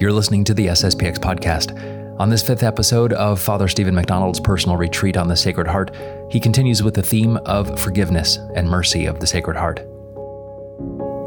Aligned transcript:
You're 0.00 0.12
listening 0.12 0.44
to 0.44 0.54
the 0.54 0.68
SSPX 0.68 1.18
podcast. 1.18 2.18
On 2.18 2.30
this 2.30 2.42
fifth 2.42 2.62
episode 2.62 3.12
of 3.12 3.38
Father 3.38 3.68
Steven 3.68 3.94
McDonald's 3.94 4.40
personal 4.40 4.78
retreat 4.78 5.18
on 5.18 5.28
the 5.28 5.36
Sacred 5.36 5.66
Heart, 5.66 5.94
he 6.30 6.40
continues 6.40 6.82
with 6.82 6.94
the 6.94 7.02
theme 7.02 7.36
of 7.44 7.78
forgiveness 7.78 8.38
and 8.54 8.66
mercy 8.66 9.04
of 9.04 9.20
the 9.20 9.26
Sacred 9.26 9.58
Heart. 9.58 9.80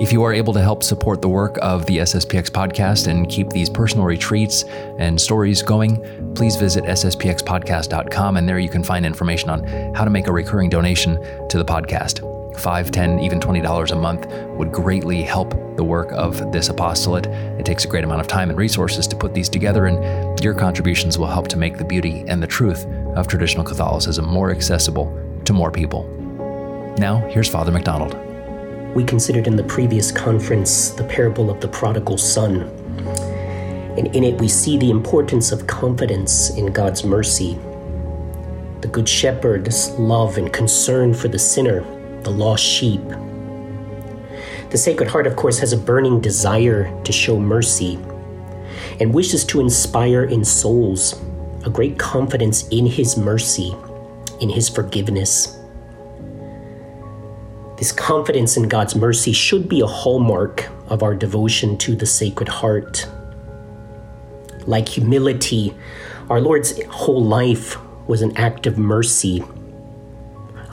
If 0.02 0.12
you 0.12 0.24
are 0.24 0.34
able 0.34 0.54
to 0.54 0.60
help 0.60 0.82
support 0.82 1.22
the 1.22 1.30
work 1.30 1.60
of 1.62 1.86
the 1.86 1.98
SSPX 1.98 2.50
podcast 2.50 3.06
and 3.06 3.30
keep 3.30 3.52
these 3.52 3.70
personal 3.70 4.08
retreats 4.08 4.64
and 4.98 5.22
stories 5.22 5.62
going, 5.62 6.34
please 6.34 6.56
visit 6.56 6.84
sspxpodcast.com 6.86 8.38
and 8.38 8.50
there 8.50 8.58
you 8.58 8.70
can 8.70 8.84
find 8.84 9.06
information 9.06 9.52
on 9.52 9.94
how 9.94 10.04
to 10.04 10.10
make 10.10 10.26
a 10.26 10.32
recurring 10.32 10.72
donation 10.72 11.20
to 11.48 11.60
the 11.60 11.66
podcast. 11.66 12.28
5 12.58 12.92
10 12.92 13.20
even 13.20 13.40
$20 13.40 13.92
a 13.92 13.96
month 13.96 14.28
would 14.58 14.72
greatly 14.72 15.22
help 15.22 15.52
the 15.76 15.84
work 15.84 16.12
of 16.12 16.52
this 16.52 16.70
apostolate. 16.70 17.28
It 17.60 17.66
takes 17.66 17.86
a 17.86 17.88
great 17.88 18.04
amount 18.04 18.22
of 18.22 18.28
time 18.28 18.50
and 18.50 18.58
resources 18.58 19.08
to 19.08 19.16
put 19.16 19.34
these 19.34 19.50
together 19.50 19.88
and 19.88 20.40
your 20.44 20.54
contributions 20.54 21.18
will 21.18 21.28
help 21.28 21.48
to 21.50 21.58
make 21.58 21.78
the 21.78 21.86
beauty 21.86 22.24
and 22.28 22.42
the 22.42 22.48
truth 22.48 22.86
of 23.16 23.28
traditional 23.28 23.64
catholicism 23.64 24.26
more 24.26 24.52
accessible 24.52 25.12
to 25.46 25.54
more 25.54 25.72
people. 25.72 26.04
Now 26.98 27.20
here's 27.30 27.50
father 27.50 27.72
mcdonald. 27.72 28.16
We 28.96 29.04
considered 29.04 29.48
in 29.48 29.56
the 29.56 29.64
previous 29.64 30.12
conference 30.12 30.90
the 30.90 31.04
parable 31.04 31.50
of 31.50 31.60
the 31.60 31.68
prodigal 31.68 32.18
son 32.18 32.70
and 33.98 34.16
in 34.16 34.24
it 34.24 34.40
we 34.40 34.48
see 34.48 34.78
the 34.78 34.90
importance 34.90 35.52
of 35.52 35.68
confidence 35.68 36.50
in 36.58 36.68
god's 36.68 37.04
mercy 37.04 37.58
the 38.82 38.88
good 38.92 39.08
shepherd's 39.08 39.92
love 39.92 40.38
and 40.38 40.52
concern 40.52 41.14
for 41.14 41.28
the 41.28 41.40
sinner 41.40 41.82
the 42.24 42.32
lost 42.32 42.64
sheep. 42.64 43.02
The 44.70 44.78
Sacred 44.78 45.10
Heart, 45.10 45.28
of 45.28 45.36
course, 45.36 45.60
has 45.60 45.74
a 45.74 45.78
burning 45.78 46.20
desire 46.20 46.92
to 47.04 47.12
show 47.12 47.40
mercy 47.40 48.00
and 49.00 49.14
wishes 49.14 49.46
to 49.46 49.60
inspire 49.60 50.24
in 50.24 50.44
souls 50.44 51.22
a 51.66 51.70
great 51.70 51.98
confidence 52.00 52.68
in 52.70 52.86
His 52.86 53.18
mercy, 53.18 53.74
in 54.42 54.50
His 54.50 54.70
forgiveness. 54.70 55.60
This 57.78 57.92
confidence 57.92 58.58
in 58.58 58.68
God's 58.68 58.96
mercy 58.96 59.32
should 59.32 59.68
be 59.68 59.82
a 59.82 59.88
hallmark 59.88 60.70
of 60.88 61.04
our 61.04 61.16
devotion 61.16 61.78
to 61.80 61.96
the 61.96 62.06
Sacred 62.06 62.50
Heart. 62.50 63.08
Like 64.66 64.88
humility, 64.88 65.76
our 66.30 66.40
Lord's 66.40 66.82
whole 66.86 67.24
life 67.24 67.78
was 68.08 68.22
an 68.22 68.36
act 68.38 68.68
of 68.68 68.78
mercy 68.78 69.44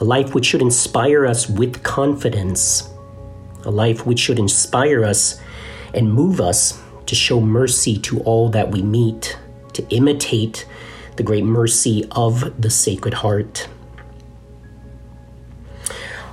a 0.01 0.03
life 0.03 0.33
which 0.33 0.47
should 0.47 0.63
inspire 0.63 1.27
us 1.27 1.47
with 1.47 1.83
confidence, 1.83 2.89
a 3.63 3.71
life 3.71 4.05
which 4.05 4.19
should 4.19 4.39
inspire 4.39 5.05
us 5.05 5.39
and 5.93 6.11
move 6.11 6.41
us 6.41 6.81
to 7.05 7.13
show 7.13 7.39
mercy 7.39 7.97
to 7.99 8.19
all 8.21 8.49
that 8.49 8.71
we 8.71 8.81
meet, 8.81 9.37
to 9.73 9.87
imitate 9.89 10.65
the 11.17 11.23
great 11.23 11.43
mercy 11.43 12.03
of 12.11 12.59
the 12.59 12.69
Sacred 12.69 13.13
Heart. 13.13 13.67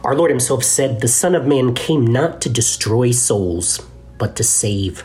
Our 0.02 0.14
Lord 0.14 0.30
Himself 0.30 0.64
said, 0.64 1.02
The 1.02 1.08
Son 1.08 1.34
of 1.34 1.46
Man 1.46 1.74
came 1.74 2.06
not 2.06 2.40
to 2.42 2.48
destroy 2.48 3.10
souls, 3.10 3.86
but 4.16 4.34
to 4.36 4.44
save. 4.44 5.00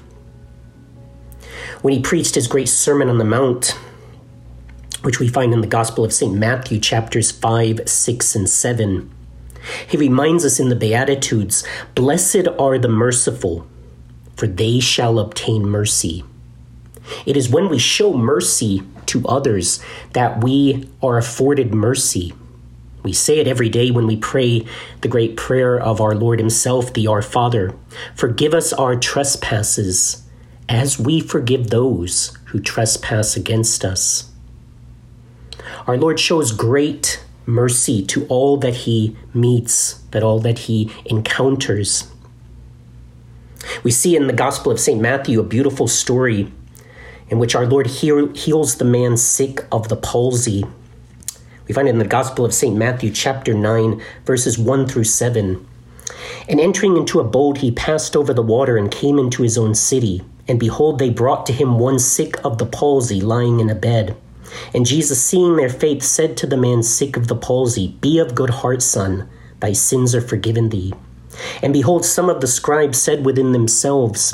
When 1.81 1.94
He 1.94 2.00
preached 2.00 2.36
His 2.36 2.47
great 2.47 2.69
Sermon 2.69 3.09
on 3.09 3.17
the 3.17 3.25
Mount, 3.25 3.78
which 5.04 5.20
we 5.20 5.28
find 5.28 5.54
in 5.54 5.62
the 5.62 5.68
Gospel 5.68 6.04
of 6.04 6.14
St. 6.14 6.34
Matthew, 6.34 6.80
chapters 6.80 7.30
5, 7.30 7.82
6, 7.88 8.36
and 8.36 8.50
7. 8.50 9.12
He 9.88 9.98
reminds 9.98 10.44
us 10.44 10.59
in 10.59 10.70
the 10.70 10.76
Beatitudes 10.76 11.64
Blessed 11.96 12.48
are 12.59 12.78
the 12.78 12.90
merciful, 12.90 13.68
for 14.36 14.48
they 14.48 14.80
shall 14.80 15.20
obtain 15.20 15.64
mercy. 15.64 16.24
It 17.26 17.38
is 17.38 17.50
when 17.50 17.70
we 17.70 17.80
show 17.80 18.14
mercy 18.14 18.84
to 19.08 19.28
others 19.28 19.81
that 20.14 20.44
we 20.44 20.90
are 21.02 21.18
afforded 21.18 21.74
mercy. 21.74 22.34
We 23.03 23.12
say 23.12 23.40
it 23.40 23.47
every 23.47 23.68
day 23.68 23.91
when 23.91 24.08
we 24.08 24.16
pray 24.16 24.66
the 25.02 25.09
great 25.09 25.35
prayer 25.35 25.78
of 25.78 26.00
our 26.00 26.16
Lord 26.16 26.40
Himself, 26.40 26.94
the 26.94 27.08
Our 27.08 27.22
Father 27.22 27.75
Forgive 28.16 28.53
us 28.53 28.72
our 28.74 28.96
trespasses, 28.96 30.24
as 30.70 30.97
we 30.97 31.20
forgive 31.20 31.70
those 31.70 32.38
who 32.46 32.59
trespass 32.59 33.35
against 33.35 33.84
us. 33.84 34.33
Our 35.86 35.98
Lord 35.98 36.20
shows 36.20 36.54
great 36.54 37.24
mercy 37.46 38.04
to 38.06 38.26
all 38.28 38.56
that 38.58 38.76
he 38.76 39.18
meets, 39.34 39.96
that 40.12 40.24
all 40.24 40.40
that 40.40 40.60
he 40.60 40.90
encounters. 41.06 42.10
We 43.84 43.92
see 43.92 44.16
in 44.16 44.28
the 44.28 44.34
Gospel 44.34 44.72
of 44.72 44.80
St. 44.80 45.02
Matthew 45.02 45.40
a 45.42 45.44
beautiful 45.44 45.88
story 45.90 46.52
in 47.30 47.40
which 47.40 47.56
our 47.56 47.66
Lord 47.66 47.88
heals 47.88 48.76
the 48.76 48.86
man 48.86 49.18
sick 49.18 49.66
of 49.72 49.90
the 49.90 49.98
palsy. 49.98 50.64
We 51.68 51.74
find 51.74 51.88
it 51.88 51.92
in 51.92 52.00
the 52.00 52.06
Gospel 52.06 52.46
of 52.46 52.54
St. 52.54 52.76
Matthew, 52.76 53.12
chapter 53.12 53.54
9, 53.54 54.02
verses 54.26 54.58
1 54.58 54.88
through 54.88 55.06
7. 55.06 55.66
And 56.48 56.60
entering 56.60 56.96
into 56.96 57.20
a 57.20 57.26
boat, 57.26 57.58
he 57.58 57.72
passed 57.72 58.16
over 58.16 58.34
the 58.34 58.42
water 58.42 58.78
and 58.78 58.92
came 58.92 59.18
into 59.18 59.44
his 59.44 59.58
own 59.58 59.76
city. 59.76 60.22
And 60.48 60.60
behold, 60.60 61.00
they 61.00 61.10
brought 61.10 61.46
to 61.48 61.54
him 61.54 61.80
one 61.80 62.00
sick 62.00 62.36
of 62.46 62.58
the 62.58 62.66
palsy, 62.66 63.20
lying 63.20 63.60
in 63.60 63.70
a 63.70 63.76
bed. 63.76 64.16
And 64.74 64.86
Jesus, 64.86 65.24
seeing 65.24 65.56
their 65.56 65.69
faith, 65.69 66.03
said 66.03 66.38
to 66.38 66.47
the 66.47 66.58
man 66.58 66.84
sick 66.84 67.18
of 67.18 67.28
the 67.28 67.36
palsy, 67.36 67.97
Be 68.02 68.19
of 68.19 68.36
good 68.36 68.50
heart, 68.50 68.81
son, 68.81 69.30
thy 69.59 69.74
sins 69.74 70.14
are 70.14 70.22
forgiven 70.22 70.69
thee. 70.69 70.94
And 71.62 71.74
behold, 71.74 72.06
some 72.06 72.30
of 72.30 72.41
the 72.41 72.47
scribes 72.47 72.97
said 72.97 73.25
within 73.25 73.52
themselves, 73.52 74.34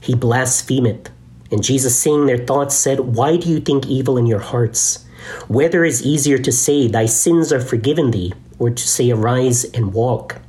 He 0.00 0.14
blasphemeth. 0.14 1.10
And 1.50 1.62
Jesus, 1.62 1.98
seeing 1.98 2.26
their 2.26 2.38
thoughts, 2.38 2.74
said, 2.74 3.00
Why 3.00 3.36
do 3.36 3.48
you 3.48 3.60
think 3.60 3.86
evil 3.86 4.16
in 4.16 4.26
your 4.26 4.40
hearts? 4.40 5.04
Whether 5.48 5.84
is 5.84 6.04
easier 6.04 6.38
to 6.38 6.52
say, 6.52 6.88
Thy 6.88 7.06
sins 7.06 7.52
are 7.52 7.60
forgiven 7.60 8.10
thee, 8.10 8.32
or 8.58 8.70
to 8.70 8.88
say, 8.88 9.10
Arise 9.10 9.64
and 9.64 9.92
walk? 9.92 10.40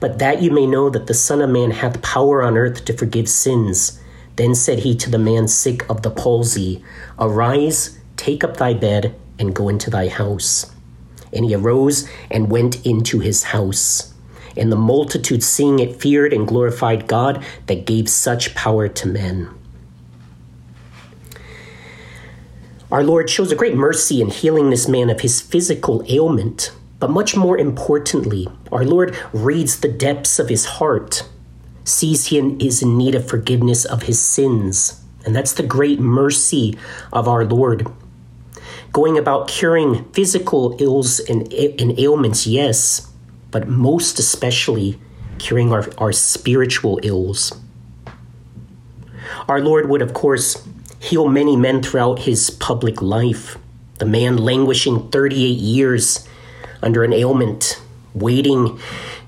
But 0.00 0.18
that 0.18 0.40
you 0.40 0.50
may 0.50 0.66
know 0.66 0.88
that 0.90 1.06
the 1.06 1.14
Son 1.14 1.40
of 1.40 1.50
Man 1.50 1.72
hath 1.72 2.02
power 2.02 2.42
on 2.42 2.56
earth 2.56 2.84
to 2.84 2.96
forgive 2.96 3.28
sins. 3.28 4.00
Then 4.36 4.54
said 4.54 4.80
he 4.80 4.96
to 4.96 5.10
the 5.10 5.18
man 5.18 5.48
sick 5.48 5.88
of 5.88 6.02
the 6.02 6.10
palsy, 6.10 6.82
Arise, 7.18 7.98
Take 8.24 8.42
up 8.42 8.56
thy 8.56 8.72
bed 8.72 9.14
and 9.38 9.54
go 9.54 9.68
into 9.68 9.90
thy 9.90 10.08
house. 10.08 10.72
And 11.30 11.44
he 11.44 11.54
arose 11.54 12.08
and 12.30 12.50
went 12.50 12.86
into 12.86 13.20
his 13.20 13.42
house. 13.42 14.14
And 14.56 14.72
the 14.72 14.76
multitude, 14.76 15.42
seeing 15.42 15.78
it, 15.78 16.00
feared 16.00 16.32
and 16.32 16.48
glorified 16.48 17.06
God 17.06 17.44
that 17.66 17.84
gave 17.84 18.08
such 18.08 18.54
power 18.54 18.88
to 18.88 19.06
men. 19.06 19.50
Our 22.90 23.04
Lord 23.04 23.28
shows 23.28 23.52
a 23.52 23.56
great 23.56 23.76
mercy 23.76 24.22
in 24.22 24.30
healing 24.30 24.70
this 24.70 24.88
man 24.88 25.10
of 25.10 25.20
his 25.20 25.42
physical 25.42 26.02
ailment. 26.08 26.72
But 27.00 27.10
much 27.10 27.36
more 27.36 27.58
importantly, 27.58 28.48
our 28.72 28.86
Lord 28.86 29.14
reads 29.34 29.80
the 29.80 29.92
depths 29.92 30.38
of 30.38 30.48
his 30.48 30.64
heart, 30.64 31.28
sees 31.84 32.28
he 32.28 32.38
is 32.38 32.80
in 32.80 32.96
need 32.96 33.14
of 33.14 33.28
forgiveness 33.28 33.84
of 33.84 34.04
his 34.04 34.18
sins. 34.18 35.02
And 35.26 35.36
that's 35.36 35.52
the 35.52 35.62
great 35.62 36.00
mercy 36.00 36.78
of 37.12 37.28
our 37.28 37.44
Lord 37.44 37.86
going 38.94 39.18
about 39.18 39.48
curing 39.48 40.04
physical 40.12 40.76
ills 40.80 41.18
and, 41.18 41.52
and 41.52 41.98
ailments, 41.98 42.46
yes, 42.46 43.10
but 43.50 43.66
most 43.68 44.20
especially 44.20 44.98
curing 45.38 45.72
our, 45.72 45.84
our 45.98 46.12
spiritual 46.12 47.00
ills. 47.02 47.52
Our 49.48 49.60
Lord 49.60 49.88
would, 49.88 50.00
of 50.00 50.14
course, 50.14 50.66
heal 51.00 51.26
many 51.26 51.56
men 51.56 51.82
throughout 51.82 52.20
his 52.20 52.50
public 52.50 53.02
life. 53.02 53.58
The 53.98 54.06
man 54.06 54.36
languishing 54.36 55.10
38 55.10 55.42
years 55.42 56.28
under 56.80 57.02
an 57.02 57.12
ailment, 57.12 57.82
waiting 58.14 58.78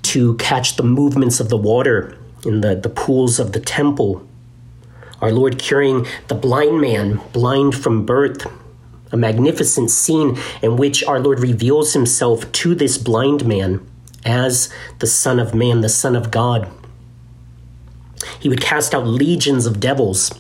to 0.03 0.37
catch 0.37 0.77
the 0.77 0.85
movements 0.85 1.41
of 1.41 1.49
the 1.49 1.57
water 1.57 2.17
in 2.45 2.61
the, 2.61 2.77
the 2.77 2.89
pools 2.89 3.41
of 3.41 3.53
the 3.53 3.61
temple. 3.61 4.25
Our 5.21 5.33
Lord 5.33 5.59
curing 5.59 6.07
the 6.29 6.37
blind 6.37 6.81
man, 6.81 7.21
blind 7.33 7.75
from 7.75 8.07
birth, 8.07 8.47
a 9.13 9.17
magnificent 9.17 9.91
scene 9.91 10.39
in 10.63 10.77
which 10.77 11.05
our 11.05 11.21
Lord 11.21 11.41
reveals 11.41 11.93
himself 11.93 12.51
to 12.53 12.75
this 12.75 12.99
blind 12.99 13.47
man 13.47 13.87
as 14.25 14.69
the 14.99 15.07
Son 15.07 15.39
of 15.39 15.55
Man, 15.55 15.81
the 15.81 15.89
Son 15.89 16.17
of 16.17 16.31
God. 16.31 16.69
He 18.41 18.49
would 18.49 18.61
cast 18.61 18.95
out 18.95 19.07
legions 19.07 19.67
of 19.67 19.81
devils, 19.81 20.33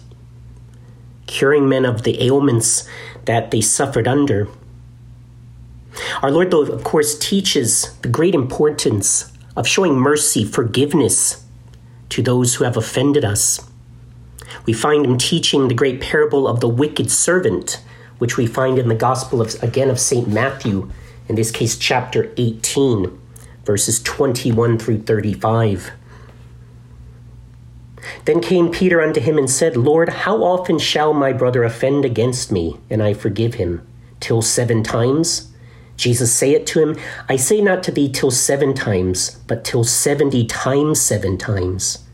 curing 1.26 1.68
men 1.68 1.84
of 1.84 2.02
the 2.02 2.22
ailments 2.22 2.88
that 3.24 3.50
they 3.50 3.60
suffered 3.60 4.08
under. 4.08 4.48
Our 6.22 6.30
Lord, 6.30 6.50
though, 6.50 6.62
of 6.62 6.84
course, 6.84 7.18
teaches 7.18 7.94
the 8.02 8.08
great 8.08 8.34
importance 8.34 9.32
of 9.56 9.66
showing 9.66 9.94
mercy, 9.94 10.44
forgiveness 10.44 11.44
to 12.10 12.22
those 12.22 12.54
who 12.54 12.64
have 12.64 12.76
offended 12.76 13.24
us. 13.24 13.60
We 14.66 14.72
find 14.72 15.04
him 15.04 15.16
teaching 15.16 15.68
the 15.68 15.74
great 15.74 16.00
parable 16.00 16.46
of 16.46 16.60
the 16.60 16.68
wicked 16.68 17.10
servant 17.10 17.80
which 18.18 18.36
we 18.36 18.46
find 18.46 18.78
in 18.78 18.88
the 18.88 18.94
Gospel 18.94 19.40
of 19.40 19.62
again 19.62 19.90
of 19.90 20.00
St. 20.00 20.28
Matthew, 20.28 20.90
in 21.28 21.34
this 21.34 21.50
case 21.50 21.76
chapter 21.76 22.32
18, 22.36 23.18
verses 23.64 24.02
21 24.02 24.78
through 24.78 25.02
35. 25.02 25.90
Then 28.24 28.40
came 28.40 28.70
Peter 28.70 29.00
unto 29.00 29.20
him 29.20 29.36
and 29.36 29.50
said, 29.50 29.76
Lord, 29.76 30.08
how 30.08 30.42
often 30.42 30.78
shall 30.78 31.12
my 31.12 31.32
brother 31.32 31.64
offend 31.64 32.04
against 32.04 32.52
me, 32.52 32.78
and 32.88 33.02
I 33.02 33.14
forgive 33.14 33.54
him? 33.54 33.86
Till 34.20 34.42
seven 34.42 34.82
times? 34.82 35.52
Jesus 35.96 36.32
saith 36.32 36.66
to 36.66 36.80
him, 36.80 36.96
I 37.28 37.36
say 37.36 37.60
not 37.60 37.82
to 37.84 37.90
thee 37.90 38.08
till 38.08 38.30
seven 38.30 38.74
times, 38.74 39.36
but 39.46 39.64
till 39.64 39.82
seventy 39.82 40.46
times 40.46 41.00
seven 41.00 41.38
times. 41.38 42.04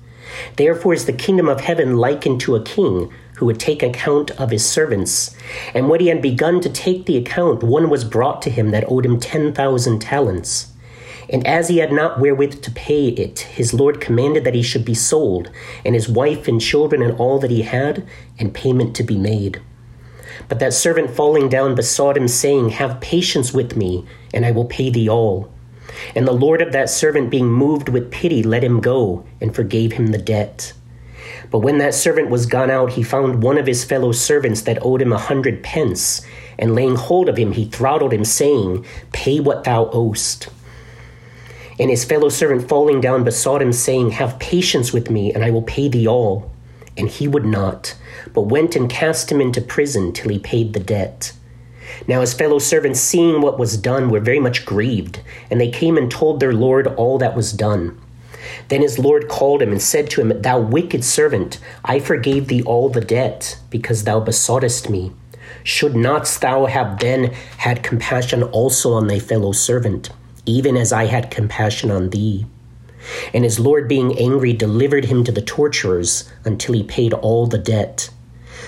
Therefore 0.56 0.94
is 0.94 1.06
the 1.06 1.12
kingdom 1.12 1.48
of 1.48 1.60
heaven 1.60 1.96
likened 1.96 2.40
to 2.42 2.54
a 2.54 2.64
king 2.64 3.12
who 3.42 3.46
would 3.46 3.58
take 3.58 3.82
account 3.82 4.30
of 4.40 4.52
his 4.52 4.64
servants. 4.64 5.34
And 5.74 5.88
when 5.88 5.98
he 5.98 6.06
had 6.06 6.22
begun 6.22 6.60
to 6.60 6.70
take 6.70 7.06
the 7.06 7.16
account, 7.16 7.64
one 7.64 7.90
was 7.90 8.04
brought 8.04 8.40
to 8.42 8.50
him 8.50 8.70
that 8.70 8.84
owed 8.86 9.04
him 9.04 9.18
ten 9.18 9.52
thousand 9.52 9.98
talents. 9.98 10.72
And 11.28 11.44
as 11.44 11.66
he 11.66 11.78
had 11.78 11.90
not 11.90 12.20
wherewith 12.20 12.62
to 12.62 12.70
pay 12.70 13.08
it, 13.08 13.40
his 13.40 13.74
Lord 13.74 14.00
commanded 14.00 14.44
that 14.44 14.54
he 14.54 14.62
should 14.62 14.84
be 14.84 14.94
sold, 14.94 15.50
and 15.84 15.96
his 15.96 16.08
wife 16.08 16.46
and 16.46 16.60
children 16.60 17.02
and 17.02 17.18
all 17.18 17.40
that 17.40 17.50
he 17.50 17.62
had, 17.62 18.06
and 18.38 18.54
payment 18.54 18.94
to 18.94 19.02
be 19.02 19.18
made. 19.18 19.60
But 20.48 20.60
that 20.60 20.72
servant 20.72 21.10
falling 21.10 21.48
down 21.48 21.74
besought 21.74 22.16
him, 22.16 22.28
saying, 22.28 22.68
Have 22.68 23.00
patience 23.00 23.52
with 23.52 23.76
me, 23.76 24.06
and 24.32 24.46
I 24.46 24.52
will 24.52 24.66
pay 24.66 24.88
thee 24.88 25.08
all. 25.08 25.52
And 26.14 26.28
the 26.28 26.32
Lord 26.32 26.62
of 26.62 26.70
that 26.70 26.90
servant, 26.90 27.28
being 27.28 27.50
moved 27.50 27.88
with 27.88 28.12
pity, 28.12 28.44
let 28.44 28.62
him 28.62 28.80
go, 28.80 29.26
and 29.40 29.52
forgave 29.52 29.94
him 29.94 30.12
the 30.12 30.18
debt. 30.18 30.74
But 31.52 31.58
when 31.58 31.76
that 31.78 31.92
servant 31.92 32.30
was 32.30 32.46
gone 32.46 32.70
out, 32.70 32.92
he 32.92 33.02
found 33.02 33.42
one 33.42 33.58
of 33.58 33.66
his 33.66 33.84
fellow 33.84 34.12
servants 34.12 34.62
that 34.62 34.82
owed 34.82 35.02
him 35.02 35.12
a 35.12 35.18
hundred 35.18 35.62
pence, 35.62 36.22
and 36.58 36.74
laying 36.74 36.96
hold 36.96 37.28
of 37.28 37.36
him, 37.36 37.52
he 37.52 37.66
throttled 37.66 38.14
him, 38.14 38.24
saying, 38.24 38.86
Pay 39.12 39.38
what 39.38 39.64
thou 39.64 39.90
owest. 39.92 40.48
And 41.78 41.90
his 41.90 42.06
fellow 42.06 42.30
servant 42.30 42.66
falling 42.68 43.02
down 43.02 43.22
besought 43.22 43.60
him, 43.60 43.72
saying, 43.74 44.12
Have 44.12 44.38
patience 44.38 44.94
with 44.94 45.10
me, 45.10 45.32
and 45.34 45.44
I 45.44 45.50
will 45.50 45.62
pay 45.62 45.88
thee 45.88 46.08
all. 46.08 46.50
And 46.96 47.08
he 47.08 47.28
would 47.28 47.44
not, 47.44 47.96
but 48.32 48.42
went 48.42 48.74
and 48.74 48.88
cast 48.88 49.30
him 49.30 49.40
into 49.40 49.60
prison 49.60 50.14
till 50.14 50.30
he 50.30 50.38
paid 50.38 50.72
the 50.72 50.80
debt. 50.80 51.32
Now 52.08 52.22
his 52.22 52.32
fellow 52.32 52.60
servants, 52.60 53.00
seeing 53.00 53.42
what 53.42 53.58
was 53.58 53.76
done, 53.76 54.08
were 54.08 54.20
very 54.20 54.40
much 54.40 54.64
grieved, 54.64 55.20
and 55.50 55.60
they 55.60 55.70
came 55.70 55.98
and 55.98 56.10
told 56.10 56.40
their 56.40 56.54
Lord 56.54 56.86
all 56.86 57.18
that 57.18 57.36
was 57.36 57.52
done. 57.52 58.00
Then 58.68 58.82
his 58.82 58.98
Lord 58.98 59.28
called 59.28 59.62
him 59.62 59.70
and 59.70 59.82
said 59.82 60.10
to 60.10 60.20
him, 60.20 60.42
Thou 60.42 60.60
wicked 60.60 61.04
servant, 61.04 61.58
I 61.84 61.98
forgave 61.98 62.48
thee 62.48 62.62
all 62.62 62.88
the 62.88 63.00
debt, 63.00 63.58
because 63.70 64.04
thou 64.04 64.20
besoughtest 64.20 64.90
me. 64.90 65.12
Should 65.64 65.94
not 65.94 66.26
thou 66.40 66.66
have 66.66 66.98
then 66.98 67.32
had 67.58 67.82
compassion 67.82 68.42
also 68.42 68.92
on 68.92 69.06
thy 69.06 69.18
fellow 69.18 69.52
servant, 69.52 70.10
even 70.46 70.76
as 70.76 70.92
I 70.92 71.06
had 71.06 71.30
compassion 71.30 71.90
on 71.90 72.10
thee? 72.10 72.46
And 73.34 73.44
his 73.44 73.58
Lord, 73.58 73.88
being 73.88 74.18
angry, 74.18 74.52
delivered 74.52 75.06
him 75.06 75.24
to 75.24 75.32
the 75.32 75.42
torturers 75.42 76.30
until 76.44 76.74
he 76.74 76.82
paid 76.82 77.12
all 77.12 77.46
the 77.46 77.58
debt. 77.58 78.10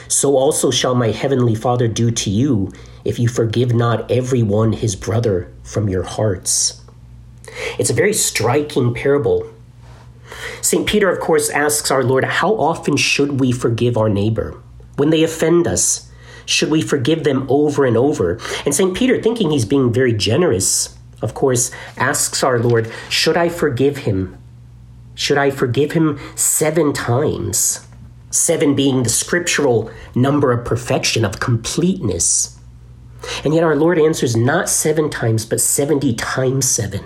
So 0.09 0.37
also 0.37 0.71
shall 0.71 0.95
my 0.95 1.11
heavenly 1.11 1.55
Father 1.55 1.89
do 1.89 2.11
to 2.11 2.31
you 2.31 2.73
if 3.05 3.19
you 3.19 3.29
forgive 3.29 3.75
not 3.75 4.11
every 4.11 4.43
one 4.43 4.73
his 4.73 4.97
brother 4.97 5.53
from 5.63 5.89
your 5.89 6.03
hearts. 6.03 6.81
It's 7.79 7.91
a 7.91 7.95
very 7.95 8.13
striking 8.13 8.95
parable. 8.95 9.49
St. 10.61 10.87
Peter, 10.87 11.11
of 11.11 11.21
course, 11.21 11.51
asks 11.51 11.91
our 11.91 12.05
Lord, 12.05 12.25
How 12.25 12.55
often 12.55 12.97
should 12.97 13.41
we 13.41 13.53
forgive 13.53 13.97
our 13.97 14.09
neighbor? 14.09 14.61
When 14.97 15.11
they 15.11 15.23
offend 15.23 15.67
us, 15.67 16.11
should 16.47 16.71
we 16.71 16.83
forgive 16.83 17.25
them 17.25 17.47
over 17.49 17.85
and 17.85 17.97
over? 17.97 18.39
And 18.65 18.75
St. 18.75 18.97
Peter, 18.97 19.21
thinking 19.21 19.51
he's 19.51 19.65
being 19.65 19.93
very 19.93 20.13
generous, 20.13 20.97
of 21.23 21.35
course, 21.35 21.71
asks 21.97 22.43
our 22.43 22.59
Lord, 22.59 22.91
Should 23.09 23.37
I 23.37 23.49
forgive 23.49 23.99
him? 23.99 24.37
Should 25.15 25.39
I 25.39 25.51
forgive 25.51 25.93
him 25.93 26.19
seven 26.35 26.93
times? 26.93 27.87
Seven 28.31 28.75
being 28.75 29.05
the 29.05 29.09
scriptural 29.09 29.91
number 30.15 30.51
of 30.51 30.65
perfection, 30.65 31.25
of 31.25 31.39
completeness. 31.39 32.59
And 33.45 33.55
yet 33.55 33.63
our 33.63 33.77
Lord 33.77 33.99
answers 33.99 34.37
not 34.37 34.69
seven 34.69 35.09
times, 35.09 35.47
but 35.47 35.61
70 35.61 36.15
times 36.15 36.69
seven. 36.69 37.05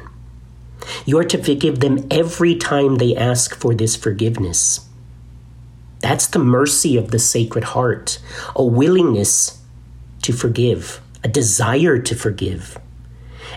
You 1.09 1.17
are 1.17 1.25
to 1.25 1.43
forgive 1.43 1.81
them 1.81 2.07
every 2.11 2.55
time 2.55 2.97
they 2.97 3.17
ask 3.17 3.57
for 3.57 3.75
this 3.75 3.97
forgiveness. 3.97 4.87
That's 6.01 6.27
the 6.27 6.39
mercy 6.39 6.99
of 6.99 7.13
the 7.13 7.19
Sacred 7.19 7.65
Heart, 7.65 8.19
a 8.55 8.63
willingness 8.63 9.59
to 10.21 10.35
forgive, 10.35 11.01
a 11.25 11.29
desire 11.29 11.99
to 11.99 12.15
forgive. 12.15 12.77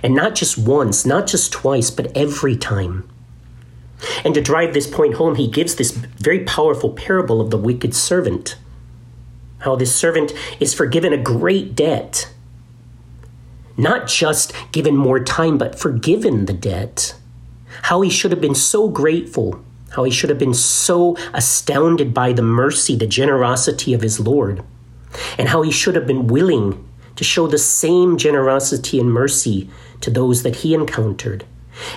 And 0.01 0.15
not 0.15 0.33
just 0.33 0.57
once, 0.57 1.06
not 1.06 1.27
just 1.27 1.51
twice, 1.51 1.92
but 1.92 2.15
every 2.15 2.56
time. 2.56 3.09
And 4.24 4.33
to 4.33 4.39
drive 4.39 4.74
this 4.74 4.88
point 4.88 5.15
home, 5.15 5.36
he 5.36 5.50
gives 5.50 5.75
this 5.75 5.92
very 5.92 6.45
powerful 6.45 6.92
parable 6.92 7.42
of 7.42 7.50
the 7.50 7.57
wicked 7.57 7.94
servant. 7.94 8.56
How 9.57 9.75
this 9.75 9.94
servant 9.94 10.31
is 10.62 10.74
forgiven 10.74 11.12
a 11.12 11.18
great 11.18 11.75
debt. 11.75 12.31
Not 13.75 14.07
just 14.07 14.53
given 14.71 14.95
more 14.95 15.21
time, 15.21 15.57
but 15.57 15.77
forgiven 15.77 16.45
the 16.45 16.53
debt. 16.53 17.15
How 17.83 18.01
he 18.01 18.10
should 18.10 18.31
have 18.31 18.42
been 18.42 18.56
so 18.56 18.88
grateful. 18.88 19.63
How 19.92 20.04
he 20.04 20.12
should 20.12 20.30
have 20.30 20.39
been 20.39 20.54
so 20.54 21.18
astounded 21.33 22.13
by 22.13 22.33
the 22.33 22.42
mercy, 22.42 22.95
the 22.95 23.07
generosity 23.07 23.94
of 23.94 24.01
his 24.01 24.19
Lord. 24.19 24.63
And 25.38 25.50
how 25.50 25.62
he 25.62 25.72
should 25.72 25.95
have 25.95 26.07
been 26.07 26.28
willing 26.28 26.88
to 27.16 27.24
show 27.24 27.48
the 27.48 27.57
same 27.57 28.18
generosity 28.18 29.00
and 29.00 29.12
mercy 29.12 29.69
to 30.00 30.10
those 30.10 30.44
that 30.44 30.57
he 30.57 30.74
encountered. 30.74 31.45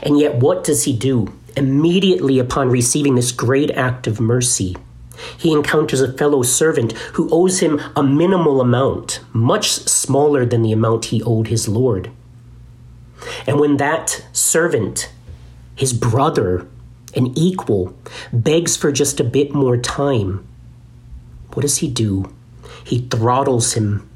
And 0.03 0.19
yet, 0.19 0.37
what 0.37 0.65
does 0.65 0.85
he 0.85 0.93
do? 0.97 1.33
Immediately 1.57 2.39
upon 2.39 2.69
receiving 2.71 3.15
this 3.15 3.31
great 3.31 3.71
act 3.71 4.07
of 4.07 4.21
mercy, 4.21 4.77
he 5.39 5.53
encounters 5.53 6.01
a 6.01 6.13
fellow 6.13 6.43
servant 6.43 6.93
who 7.15 7.29
owes 7.31 7.61
him 7.61 7.81
a 7.95 8.03
minimal 8.03 8.61
amount, 8.61 9.21
much 9.33 9.71
smaller 9.71 10.45
than 10.45 10.63
the 10.63 10.73
amount 10.73 11.07
he 11.07 11.23
owed 11.23 11.49
his 11.49 11.69
Lord. 11.69 12.11
And 13.47 13.61
when 13.61 13.77
that 13.77 14.25
servant, 14.33 15.11
his 15.75 15.93
brother, 15.93 16.67
an 17.15 17.37
equal, 17.37 17.97
begs 18.33 18.77
for 18.77 18.93
just 18.93 19.21
a 19.21 19.25
bit 19.25 19.53
more 19.53 19.77
time, 19.77 20.47
what 21.53 21.63
does 21.63 21.79
he 21.79 21.89
do? 21.89 22.33
He 22.85 23.01
throttles 23.09 23.75
him 23.75 24.09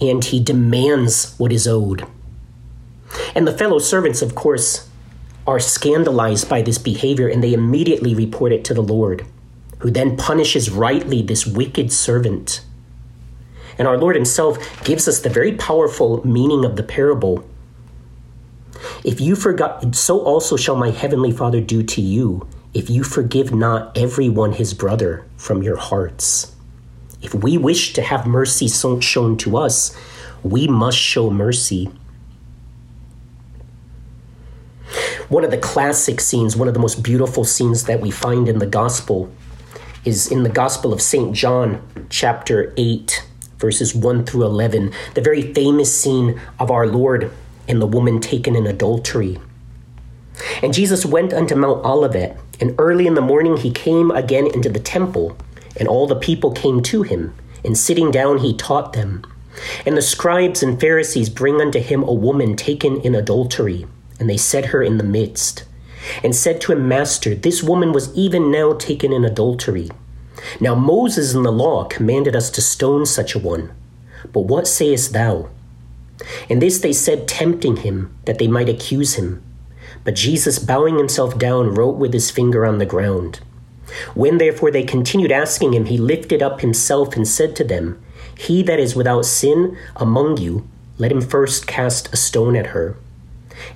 and 0.00 0.24
he 0.24 0.40
demands 0.40 1.34
what 1.38 1.52
is 1.52 1.68
owed. 1.68 2.06
And 3.34 3.46
the 3.46 3.56
fellow 3.56 3.78
servants, 3.78 4.22
of 4.22 4.34
course, 4.34 4.88
are 5.46 5.60
scandalized 5.60 6.48
by 6.48 6.62
this 6.62 6.78
behavior 6.78 7.28
and 7.28 7.42
they 7.42 7.52
immediately 7.52 8.14
report 8.14 8.52
it 8.52 8.64
to 8.64 8.74
the 8.74 8.82
Lord, 8.82 9.26
who 9.78 9.90
then 9.90 10.16
punishes 10.16 10.70
rightly 10.70 11.22
this 11.22 11.46
wicked 11.46 11.92
servant. 11.92 12.62
And 13.78 13.86
our 13.86 13.98
Lord 13.98 14.16
Himself 14.16 14.84
gives 14.84 15.06
us 15.06 15.20
the 15.20 15.28
very 15.28 15.52
powerful 15.52 16.26
meaning 16.26 16.64
of 16.64 16.76
the 16.76 16.82
parable. 16.82 17.44
If 19.04 19.20
you 19.20 19.36
forgot, 19.36 19.94
so 19.94 20.20
also 20.20 20.56
shall 20.56 20.76
my 20.76 20.90
heavenly 20.90 21.32
Father 21.32 21.60
do 21.60 21.82
to 21.82 22.00
you, 22.00 22.46
if 22.72 22.90
you 22.90 23.04
forgive 23.04 23.54
not 23.54 23.96
every 23.96 24.28
one 24.28 24.52
his 24.52 24.74
brother 24.74 25.24
from 25.36 25.62
your 25.62 25.76
hearts. 25.76 26.54
If 27.22 27.34
we 27.34 27.56
wish 27.56 27.92
to 27.94 28.02
have 28.02 28.26
mercy 28.26 28.68
shown 28.68 29.36
to 29.38 29.56
us, 29.56 29.96
we 30.42 30.68
must 30.68 30.98
show 30.98 31.30
mercy 31.30 31.90
One 35.28 35.42
of 35.42 35.50
the 35.50 35.58
classic 35.58 36.20
scenes, 36.20 36.54
one 36.54 36.68
of 36.68 36.74
the 36.74 36.80
most 36.80 37.02
beautiful 37.02 37.44
scenes 37.44 37.84
that 37.84 38.00
we 38.00 38.10
find 38.10 38.48
in 38.48 38.58
the 38.58 38.66
gospel, 38.66 39.32
is 40.04 40.30
in 40.30 40.42
the 40.42 40.50
Gospel 40.50 40.92
of 40.92 41.00
St. 41.00 41.34
John, 41.34 41.82
chapter 42.10 42.74
8, 42.76 43.26
verses 43.58 43.94
1 43.94 44.26
through 44.26 44.44
11, 44.44 44.92
the 45.14 45.22
very 45.22 45.54
famous 45.54 45.98
scene 45.98 46.38
of 46.58 46.70
our 46.70 46.86
Lord 46.86 47.32
and 47.68 47.80
the 47.80 47.86
woman 47.86 48.20
taken 48.20 48.56
in 48.56 48.66
adultery. 48.66 49.38
And 50.62 50.74
Jesus 50.74 51.06
went 51.06 51.32
unto 51.32 51.54
Mount 51.54 51.84
Olivet, 51.84 52.36
and 52.60 52.74
early 52.78 53.06
in 53.06 53.14
the 53.14 53.20
morning 53.20 53.56
he 53.56 53.70
came 53.70 54.10
again 54.10 54.46
into 54.46 54.68
the 54.68 54.80
temple, 54.80 55.36
and 55.76 55.88
all 55.88 56.06
the 56.06 56.16
people 56.16 56.52
came 56.52 56.82
to 56.82 57.02
him, 57.02 57.34
and 57.64 57.76
sitting 57.76 58.10
down 58.10 58.38
he 58.38 58.56
taught 58.56 58.92
them. 58.92 59.24
And 59.86 59.96
the 59.96 60.02
scribes 60.02 60.62
and 60.62 60.80
Pharisees 60.80 61.30
bring 61.30 61.60
unto 61.60 61.78
him 61.78 62.02
a 62.02 62.12
woman 62.12 62.56
taken 62.56 63.00
in 63.00 63.14
adultery 63.14 63.86
and 64.18 64.30
they 64.30 64.36
set 64.36 64.66
her 64.66 64.82
in 64.82 64.98
the 64.98 65.04
midst, 65.04 65.64
and 66.22 66.34
said 66.34 66.60
to 66.60 66.72
him, 66.72 66.86
Master, 66.86 67.34
this 67.34 67.62
woman 67.62 67.92
was 67.92 68.14
even 68.14 68.50
now 68.50 68.74
taken 68.74 69.12
in 69.12 69.24
adultery. 69.24 69.90
Now 70.60 70.74
Moses 70.74 71.34
in 71.34 71.42
the 71.42 71.52
law 71.52 71.84
commanded 71.84 72.36
us 72.36 72.50
to 72.50 72.60
stone 72.60 73.06
such 73.06 73.34
a 73.34 73.38
one. 73.38 73.72
But 74.32 74.42
what 74.42 74.66
sayest 74.66 75.12
thou? 75.12 75.48
And 76.48 76.62
this 76.62 76.78
they 76.78 76.92
said, 76.92 77.26
tempting 77.26 77.78
him, 77.78 78.16
that 78.24 78.38
they 78.38 78.46
might 78.46 78.68
accuse 78.68 79.14
him. 79.14 79.42
But 80.04 80.14
Jesus, 80.14 80.58
bowing 80.58 80.98
himself 80.98 81.38
down, 81.38 81.74
wrote 81.74 81.96
with 81.96 82.12
his 82.12 82.30
finger 82.30 82.64
on 82.66 82.78
the 82.78 82.86
ground. 82.86 83.40
When 84.14 84.38
therefore 84.38 84.70
they 84.70 84.82
continued 84.82 85.32
asking 85.32 85.74
him, 85.74 85.86
he 85.86 85.98
lifted 85.98 86.42
up 86.42 86.60
himself 86.60 87.16
and 87.16 87.26
said 87.26 87.54
to 87.56 87.64
them, 87.64 88.02
He 88.36 88.62
that 88.62 88.80
is 88.80 88.96
without 88.96 89.24
sin 89.24 89.76
among 89.96 90.38
you, 90.38 90.68
let 90.98 91.12
him 91.12 91.20
first 91.20 91.66
cast 91.66 92.12
a 92.12 92.16
stone 92.16 92.56
at 92.56 92.68
her. 92.68 92.96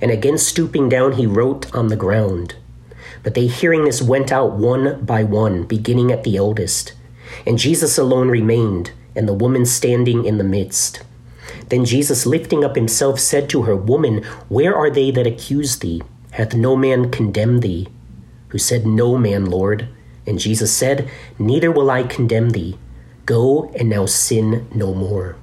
And 0.01 0.11
again 0.11 0.37
stooping 0.37 0.89
down, 0.89 1.13
he 1.13 1.25
wrote 1.25 1.73
on 1.73 1.87
the 1.87 1.95
ground. 1.95 2.55
But 3.23 3.33
they, 3.33 3.47
hearing 3.47 3.85
this, 3.85 4.01
went 4.01 4.31
out 4.31 4.53
one 4.53 5.03
by 5.03 5.23
one, 5.23 5.63
beginning 5.63 6.11
at 6.11 6.23
the 6.23 6.37
eldest. 6.37 6.93
And 7.45 7.57
Jesus 7.57 7.97
alone 7.97 8.29
remained, 8.29 8.91
and 9.15 9.27
the 9.27 9.33
woman 9.33 9.65
standing 9.65 10.25
in 10.25 10.37
the 10.37 10.43
midst. 10.43 11.03
Then 11.69 11.85
Jesus, 11.85 12.25
lifting 12.25 12.63
up 12.63 12.75
himself, 12.75 13.19
said 13.19 13.49
to 13.49 13.63
her, 13.63 13.75
Woman, 13.75 14.23
where 14.47 14.75
are 14.75 14.89
they 14.89 15.11
that 15.11 15.27
accuse 15.27 15.79
thee? 15.79 16.01
Hath 16.31 16.55
no 16.55 16.75
man 16.75 17.11
condemned 17.11 17.61
thee? 17.61 17.87
Who 18.49 18.57
said, 18.57 18.85
No 18.85 19.17
man, 19.17 19.45
Lord. 19.45 19.87
And 20.25 20.39
Jesus 20.39 20.73
said, 20.73 21.09
Neither 21.37 21.71
will 21.71 21.89
I 21.89 22.03
condemn 22.03 22.51
thee. 22.51 22.77
Go 23.25 23.71
and 23.75 23.89
now 23.89 24.05
sin 24.05 24.67
no 24.73 24.93
more. 24.93 25.35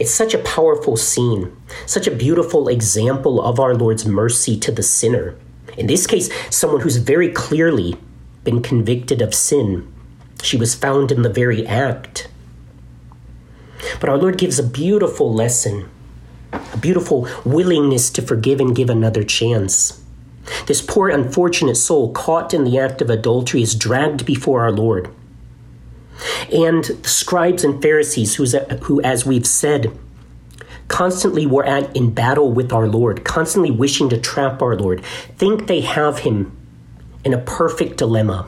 It's 0.00 0.12
such 0.14 0.34
a 0.34 0.38
powerful 0.38 0.96
scene, 0.96 1.56
such 1.84 2.06
a 2.06 2.14
beautiful 2.14 2.68
example 2.68 3.40
of 3.40 3.60
our 3.60 3.74
Lord's 3.74 4.06
mercy 4.06 4.58
to 4.60 4.72
the 4.72 4.82
sinner. 4.82 5.36
In 5.76 5.86
this 5.86 6.06
case, 6.06 6.30
someone 6.50 6.80
who's 6.80 6.96
very 6.96 7.30
clearly 7.30 7.96
been 8.44 8.62
convicted 8.62 9.20
of 9.20 9.34
sin. 9.34 9.92
She 10.42 10.56
was 10.56 10.74
found 10.74 11.12
in 11.12 11.22
the 11.22 11.28
very 11.28 11.66
act. 11.66 12.28
But 14.00 14.08
our 14.08 14.18
Lord 14.18 14.38
gives 14.38 14.58
a 14.58 14.62
beautiful 14.62 15.32
lesson, 15.32 15.88
a 16.52 16.76
beautiful 16.78 17.28
willingness 17.44 18.10
to 18.10 18.22
forgive 18.22 18.60
and 18.60 18.74
give 18.74 18.90
another 18.90 19.24
chance. 19.24 20.02
This 20.66 20.80
poor, 20.80 21.08
unfortunate 21.08 21.76
soul 21.76 22.12
caught 22.12 22.54
in 22.54 22.64
the 22.64 22.78
act 22.78 23.02
of 23.02 23.10
adultery 23.10 23.62
is 23.62 23.74
dragged 23.74 24.24
before 24.24 24.62
our 24.62 24.72
Lord. 24.72 25.10
And 26.52 26.84
the 26.84 27.08
scribes 27.08 27.64
and 27.64 27.82
Pharisees, 27.82 28.36
who, 28.36 29.00
as 29.02 29.26
we've 29.26 29.46
said, 29.46 29.96
constantly 30.88 31.46
were 31.46 31.64
at 31.64 31.94
in 31.96 32.12
battle 32.12 32.52
with 32.52 32.72
our 32.72 32.86
Lord, 32.86 33.24
constantly 33.24 33.70
wishing 33.70 34.08
to 34.10 34.20
trap 34.20 34.62
our 34.62 34.76
Lord, 34.76 35.04
think 35.36 35.66
they 35.66 35.80
have 35.80 36.20
him 36.20 36.56
in 37.24 37.34
a 37.34 37.38
perfect 37.38 37.98
dilemma. 37.98 38.46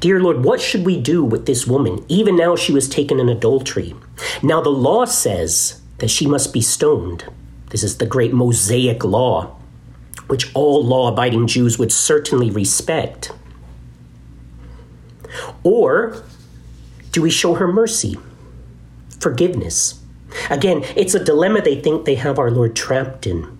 Dear 0.00 0.20
Lord, 0.20 0.44
what 0.44 0.60
should 0.60 0.84
we 0.84 1.00
do 1.00 1.24
with 1.24 1.46
this 1.46 1.66
woman? 1.66 2.04
Even 2.08 2.36
now 2.36 2.56
she 2.56 2.72
was 2.72 2.88
taken 2.88 3.20
in 3.20 3.28
adultery. 3.28 3.94
Now 4.42 4.60
the 4.60 4.70
law 4.70 5.04
says 5.04 5.80
that 5.98 6.10
she 6.10 6.26
must 6.26 6.52
be 6.52 6.60
stoned. 6.60 7.24
This 7.70 7.82
is 7.82 7.98
the 7.98 8.06
great 8.06 8.32
Mosaic 8.32 9.04
law, 9.04 9.56
which 10.26 10.54
all 10.54 10.84
law 10.84 11.12
abiding 11.12 11.46
Jews 11.46 11.78
would 11.78 11.92
certainly 11.92 12.50
respect. 12.50 13.32
Or 15.62 16.22
do 17.12 17.22
we 17.22 17.30
show 17.30 17.54
her 17.54 17.68
mercy, 17.68 18.18
forgiveness? 19.18 20.00
Again, 20.48 20.84
it's 20.96 21.14
a 21.14 21.24
dilemma 21.24 21.60
they 21.60 21.80
think 21.80 22.04
they 22.04 22.14
have 22.16 22.38
our 22.38 22.50
Lord 22.50 22.76
trapped 22.76 23.26
in. 23.26 23.58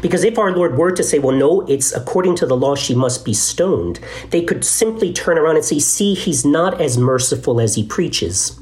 Because 0.00 0.24
if 0.24 0.38
our 0.38 0.52
Lord 0.52 0.78
were 0.78 0.92
to 0.92 1.02
say, 1.02 1.18
well, 1.18 1.36
no, 1.36 1.62
it's 1.62 1.92
according 1.92 2.36
to 2.36 2.46
the 2.46 2.56
law, 2.56 2.74
she 2.74 2.94
must 2.94 3.24
be 3.24 3.34
stoned, 3.34 4.00
they 4.30 4.42
could 4.42 4.64
simply 4.64 5.12
turn 5.12 5.38
around 5.38 5.56
and 5.56 5.64
say, 5.64 5.78
see, 5.78 6.14
he's 6.14 6.44
not 6.44 6.80
as 6.80 6.96
merciful 6.96 7.60
as 7.60 7.74
he 7.74 7.84
preaches. 7.84 8.58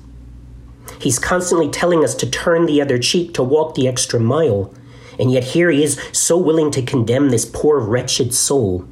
He's 1.00 1.19
constantly 1.19 1.69
telling 1.69 2.05
us 2.05 2.14
to 2.17 2.31
turn 2.31 2.67
the 2.67 2.81
other 2.81 2.99
cheek, 2.99 3.35
to 3.35 3.43
walk 3.43 3.75
the 3.75 3.88
extra 3.88 4.21
mile. 4.21 4.75
And 5.19 5.31
yet 5.31 5.45
here 5.45 5.71
he 5.71 5.83
is 5.83 6.00
so 6.12 6.37
willing 6.37 6.71
to 6.73 6.83
condemn 6.83 7.31
this 7.31 7.45
poor, 7.45 7.79
wretched 7.79 8.35
soul. 8.35 8.87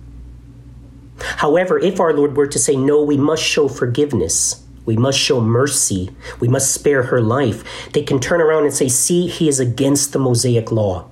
However, 1.19 1.79
if 1.79 2.01
our 2.01 2.13
Lord 2.13 2.37
were 2.37 2.47
to 2.47 2.59
say, 2.59 2.77
no, 2.77 3.03
we 3.03 3.17
must 3.17 3.43
show 3.43 3.69
forgiveness, 3.69 4.65
we 4.87 4.97
must 4.97 5.19
show 5.19 5.41
mercy, 5.41 6.11
we 6.41 6.49
must 6.49 6.73
spare 6.73 7.05
her 7.05 7.21
life, 7.21 7.93
they 7.93 8.03
can 8.03 8.21
turn 8.21 8.41
around 8.41 8.65
and 8.65 8.75
say, 8.75 8.89
see, 8.89 9.27
he 9.27 9.49
is 9.49 9.61
against 9.61 10.13
the 10.13 10.19
Mosaic 10.19 10.73
law. 10.73 11.09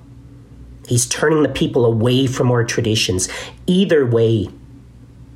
He's 0.88 1.07
turning 1.07 1.42
the 1.42 1.50
people 1.50 1.85
away 1.85 2.26
from 2.26 2.50
our 2.50 2.64
traditions. 2.64 3.28
Either 3.66 4.07
way, 4.07 4.49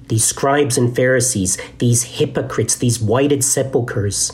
these 0.09 0.25
scribes 0.25 0.79
and 0.79 0.97
Pharisees, 0.97 1.59
these 1.77 2.19
hypocrites, 2.19 2.75
these 2.75 3.01
whited 3.01 3.45
sepulchres, 3.45 4.33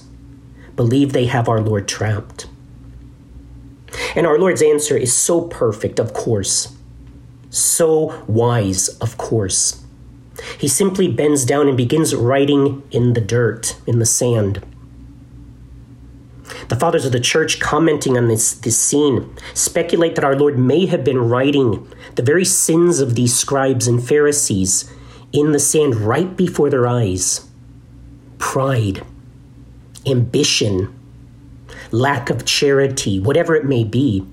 believe 0.77 1.13
they 1.13 1.27
have 1.27 1.49
our 1.49 1.61
Lord 1.61 1.89
trapped. 1.89 2.47
And 4.15 4.29
our 4.29 4.39
Lord's 4.39 4.63
answer 4.63 4.97
is 4.97 5.13
so 5.13 5.43
perfect, 5.43 5.99
of 5.99 6.13
course, 6.13 6.77
so 7.51 8.25
wise, 8.29 8.89
of 9.01 9.19
course. 9.19 9.85
He 10.57 10.69
simply 10.69 11.09
bends 11.09 11.45
down 11.45 11.67
and 11.67 11.77
begins 11.77 12.15
writing 12.15 12.85
in 12.93 13.15
the 13.15 13.21
dirt, 13.21 13.77
in 13.89 13.99
the 13.99 14.07
sand. 14.07 14.65
The 16.69 16.77
fathers 16.77 17.07
of 17.07 17.13
the 17.13 17.21
church, 17.21 17.61
commenting 17.61 18.19
on 18.19 18.29
this, 18.29 18.53
this 18.53 18.79
scene, 18.79 19.35
speculate 19.55 20.15
that 20.15 20.25
our 20.25 20.37
Lord 20.37 20.59
may 20.59 20.87
have 20.87 21.03
been 21.03 21.29
writing 21.29 21.91
the 22.15 22.23
very 22.23 22.45
sins 22.45 23.01
of 23.01 23.15
these 23.15 23.35
scribes 23.35 23.87
and 23.87 24.07
Pharisees 24.07 24.93
in 25.33 25.53
the 25.53 25.59
sand 25.59 25.97
right 25.97 26.37
before 26.37 26.71
their 26.71 26.87
eyes 26.87 27.49
pride, 28.39 29.05
ambition, 30.07 30.95
lack 31.91 32.31
of 32.31 32.45
charity, 32.45 33.19
whatever 33.19 33.57
it 33.57 33.65
may 33.65 33.85
be. 33.85 34.25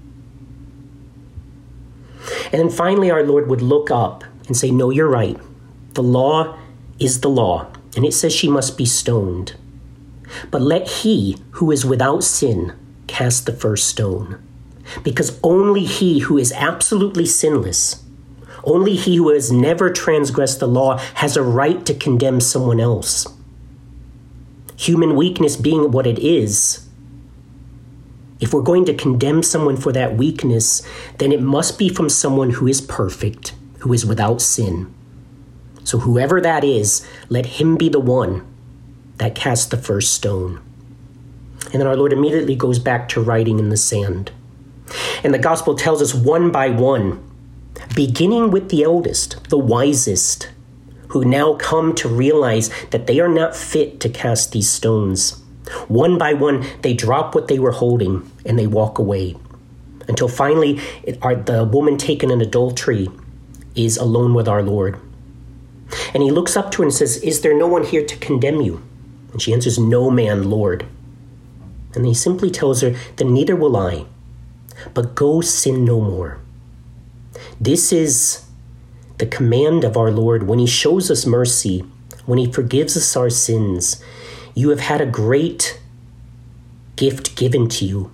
And 2.52 2.62
then 2.62 2.70
finally, 2.70 3.10
our 3.12 3.24
Lord 3.24 3.50
would 3.50 3.62
look 3.62 3.90
up 3.90 4.24
and 4.48 4.56
say, 4.56 4.72
No, 4.72 4.90
you're 4.90 5.10
right. 5.10 5.38
The 5.94 6.04
law 6.04 6.58
is 7.00 7.22
the 7.22 7.30
law, 7.30 7.68
and 7.96 8.06
it 8.06 8.14
says 8.14 8.34
she 8.34 8.48
must 8.48 8.78
be 8.78 8.86
stoned. 8.86 9.56
But 10.52 10.62
let 10.62 10.88
he 10.88 11.38
who 11.52 11.72
is 11.72 11.86
without 11.86 12.24
sin 12.24 12.74
cast 13.08 13.46
the 13.46 13.54
first 13.54 13.88
stone. 13.88 14.42
Because 15.04 15.40
only 15.44 15.84
he 15.84 16.20
who 16.20 16.38
is 16.38 16.52
absolutely 16.54 17.26
sinless, 17.26 18.04
only 18.64 18.96
he 18.96 19.16
who 19.16 19.30
has 19.30 19.52
never 19.52 19.90
transgressed 19.90 20.60
the 20.60 20.68
law, 20.68 20.98
has 21.16 21.36
a 21.36 21.44
right 21.44 21.86
to 21.86 21.94
condemn 21.94 22.40
someone 22.40 22.80
else. 22.80 23.28
Human 24.78 25.16
weakness 25.16 25.56
being 25.56 25.92
what 25.92 26.06
it 26.06 26.20
is, 26.20 26.86
if 28.40 28.54
we're 28.54 28.62
going 28.62 28.86
to 28.86 28.94
condemn 28.94 29.44
someone 29.44 29.78
for 29.78 29.94
that 29.94 30.18
weakness, 30.18 30.82
then 31.20 31.32
it 31.32 31.42
must 31.42 31.80
be 31.80 31.88
from 31.88 32.10
someone 32.10 32.52
who 32.52 32.68
is 32.68 32.82
perfect, 32.82 33.54
who 33.80 33.94
is 33.94 34.06
without 34.06 34.42
sin. 34.42 34.94
So, 35.84 36.00
whoever 36.00 36.42
that 36.42 36.64
is, 36.64 37.08
let 37.30 37.46
him 37.46 37.78
be 37.78 37.88
the 37.88 38.00
one 38.00 38.46
that 39.18 39.36
cast 39.36 39.72
the 39.72 39.78
first 39.78 40.14
stone. 40.14 40.62
And 41.72 41.82
then 41.82 41.88
our 41.88 41.96
Lord 41.96 42.14
immediately 42.14 42.56
goes 42.56 42.80
back 42.80 43.10
to 43.10 43.22
writing 43.22 43.60
in 43.60 43.70
the 43.70 43.78
sand. 43.78 44.32
And 45.24 45.34
the 45.34 45.40
gospel 45.40 45.76
tells 45.76 46.02
us 46.02 46.14
one 46.14 46.52
by 46.52 46.70
one, 46.70 47.24
beginning 47.96 48.52
with 48.52 48.70
the 48.70 48.84
eldest, 48.84 49.50
the 49.50 49.58
wisest, 49.58 50.50
who 51.10 51.26
now 51.26 51.56
come 51.56 51.96
to 51.96 52.10
realize 52.10 52.70
that 52.92 53.08
they 53.08 53.20
are 53.20 53.30
not 53.30 53.56
fit 53.56 54.00
to 54.02 54.10
cast 54.10 54.52
these 54.52 54.70
stones. 54.70 55.42
One 55.88 56.18
by 56.18 56.34
one, 56.34 56.66
they 56.82 56.94
drop 56.94 57.34
what 57.34 57.48
they 57.48 57.58
were 57.58 57.72
holding 57.72 58.30
and 58.46 58.60
they 58.60 58.68
walk 58.68 59.00
away. 59.00 59.36
Until 60.08 60.28
finally, 60.28 60.80
it, 61.04 61.18
our, 61.22 61.36
the 61.36 61.64
woman 61.64 61.98
taken 61.98 62.30
in 62.30 62.42
adultery 62.42 63.10
is 63.76 63.98
alone 63.98 64.34
with 64.34 64.48
our 64.48 64.62
Lord. 64.62 65.00
And 66.14 66.22
he 66.22 66.32
looks 66.32 66.56
up 66.56 66.72
to 66.72 66.78
her 66.80 66.84
and 66.84 66.94
says, 66.94 67.18
Is 67.18 67.42
there 67.42 67.58
no 67.58 67.68
one 67.68 67.86
here 67.86 68.06
to 68.06 68.16
condemn 68.18 68.62
you? 68.62 68.84
And 69.36 69.42
she 69.42 69.52
answers, 69.52 69.78
No 69.78 70.10
man, 70.10 70.50
Lord. 70.50 70.86
And 71.94 72.06
he 72.06 72.14
simply 72.14 72.50
tells 72.50 72.80
her, 72.80 72.96
Then 73.18 73.34
neither 73.34 73.54
will 73.54 73.76
I. 73.76 74.06
But 74.94 75.14
go 75.14 75.42
sin 75.42 75.84
no 75.84 76.00
more. 76.00 76.40
This 77.60 77.92
is 77.92 78.46
the 79.18 79.26
command 79.26 79.84
of 79.84 79.98
our 79.98 80.10
Lord 80.10 80.48
when 80.48 80.58
he 80.58 80.66
shows 80.66 81.12
us 81.12 81.26
mercy, 81.26 81.84
when 82.26 82.40
he 82.40 82.50
forgives 82.50 82.96
us 82.96 83.18
our 83.18 83.30
sins. 83.30 84.02
You 84.54 84.70
have 84.70 84.80
had 84.80 85.02
a 85.02 85.06
great 85.06 85.82
gift 86.96 87.36
given 87.36 87.68
to 87.68 87.84
you. 87.84 88.14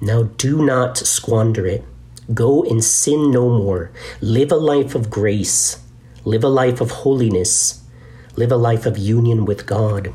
Now 0.00 0.30
do 0.38 0.64
not 0.64 0.96
squander 0.96 1.66
it. 1.66 1.84
Go 2.32 2.62
and 2.62 2.84
sin 2.84 3.32
no 3.32 3.48
more. 3.48 3.90
Live 4.20 4.52
a 4.52 4.56
life 4.56 4.94
of 4.94 5.10
grace. 5.10 5.82
Live 6.24 6.44
a 6.44 6.48
life 6.48 6.80
of 6.80 6.92
holiness. 7.02 7.82
Live 8.36 8.52
a 8.52 8.56
life 8.56 8.86
of 8.86 8.96
union 8.96 9.44
with 9.44 9.66
God. 9.66 10.14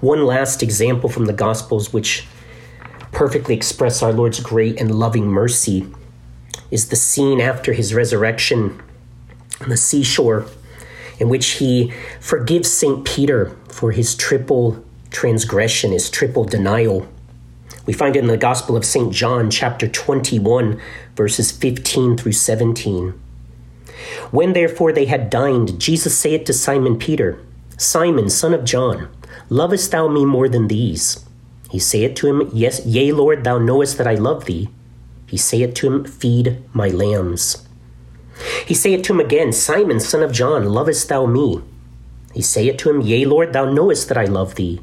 One 0.00 0.24
last 0.24 0.62
example 0.62 1.10
from 1.10 1.26
the 1.26 1.32
Gospels, 1.34 1.92
which 1.92 2.26
perfectly 3.12 3.54
express 3.54 4.02
our 4.02 4.12
Lord's 4.12 4.40
great 4.40 4.80
and 4.80 4.94
loving 4.94 5.26
mercy, 5.26 5.86
is 6.70 6.88
the 6.88 6.96
scene 6.96 7.40
after 7.40 7.74
his 7.74 7.92
resurrection 7.92 8.80
on 9.60 9.68
the 9.68 9.76
seashore, 9.76 10.46
in 11.18 11.28
which 11.28 11.46
he 11.52 11.92
forgives 12.18 12.70
St. 12.70 13.04
Peter 13.04 13.56
for 13.68 13.92
his 13.92 14.14
triple 14.14 14.82
transgression, 15.10 15.92
his 15.92 16.08
triple 16.08 16.44
denial. 16.44 17.06
We 17.84 17.92
find 17.92 18.16
it 18.16 18.20
in 18.20 18.28
the 18.28 18.38
Gospel 18.38 18.76
of 18.76 18.86
St. 18.86 19.12
John, 19.12 19.50
chapter 19.50 19.86
21, 19.86 20.80
verses 21.14 21.50
15 21.50 22.16
through 22.16 22.32
17. 22.32 23.20
When 24.30 24.54
therefore 24.54 24.92
they 24.92 25.06
had 25.06 25.28
dined, 25.28 25.78
Jesus 25.78 26.16
saith 26.16 26.44
to 26.44 26.54
Simon 26.54 26.96
Peter, 26.96 27.38
Simon, 27.76 28.30
son 28.30 28.54
of 28.54 28.64
John, 28.64 29.08
Lovest 29.50 29.90
thou 29.90 30.06
me 30.06 30.24
more 30.24 30.48
than 30.48 30.68
these? 30.68 31.26
He 31.70 31.78
saith 31.78 32.14
to 32.16 32.28
him, 32.28 32.50
Yes, 32.54 32.86
yea, 32.86 33.12
Lord, 33.12 33.44
thou 33.44 33.58
knowest 33.58 33.98
that 33.98 34.06
I 34.06 34.14
love 34.14 34.44
thee. 34.44 34.68
He 35.26 35.36
saith 35.36 35.74
to 35.74 35.86
him, 35.86 36.04
Feed 36.04 36.62
my 36.72 36.88
lambs. 36.88 37.66
He 38.64 38.74
saith 38.74 39.02
to 39.02 39.12
him 39.12 39.20
again, 39.20 39.52
Simon, 39.52 40.00
son 40.00 40.22
of 40.22 40.32
John, 40.32 40.66
lovest 40.66 41.08
thou 41.08 41.26
me? 41.26 41.62
He 42.32 42.42
saith 42.42 42.76
to 42.78 42.90
him, 42.90 43.00
Yea, 43.00 43.24
Lord, 43.24 43.52
thou 43.52 43.64
knowest 43.70 44.08
that 44.08 44.16
I 44.16 44.24
love 44.24 44.54
thee. 44.54 44.80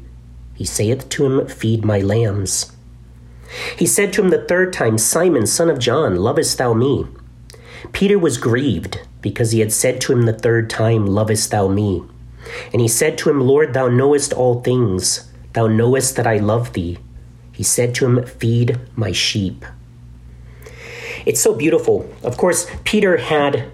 He 0.54 0.64
saith 0.64 1.08
to 1.08 1.24
him, 1.24 1.46
Feed 1.48 1.84
my 1.84 2.00
lambs. 2.00 2.72
He 3.78 3.86
said 3.86 4.12
to 4.12 4.22
him 4.22 4.28
the 4.28 4.44
third 4.44 4.72
time, 4.72 4.98
Simon, 4.98 5.46
son 5.46 5.70
of 5.70 5.78
John, 5.78 6.16
lovest 6.16 6.58
thou 6.58 6.74
me? 6.74 7.06
Peter 7.92 8.18
was 8.18 8.36
grieved 8.36 9.00
because 9.22 9.52
he 9.52 9.60
had 9.60 9.72
said 9.72 10.00
to 10.02 10.12
him 10.12 10.22
the 10.22 10.32
third 10.32 10.68
time, 10.68 11.06
Lovest 11.06 11.50
thou 11.50 11.68
me? 11.68 12.02
And 12.72 12.80
he 12.80 12.88
said 12.88 13.18
to 13.18 13.30
him, 13.30 13.40
Lord, 13.40 13.74
thou 13.74 13.88
knowest 13.88 14.32
all 14.32 14.60
things. 14.60 15.30
Thou 15.52 15.66
knowest 15.66 16.16
that 16.16 16.26
I 16.26 16.38
love 16.38 16.72
thee. 16.72 16.98
He 17.52 17.62
said 17.62 17.94
to 17.96 18.06
him, 18.06 18.24
Feed 18.24 18.78
my 18.96 19.12
sheep. 19.12 19.64
It's 21.26 21.40
so 21.40 21.54
beautiful. 21.54 22.08
Of 22.22 22.36
course, 22.36 22.70
Peter 22.84 23.16
had, 23.16 23.70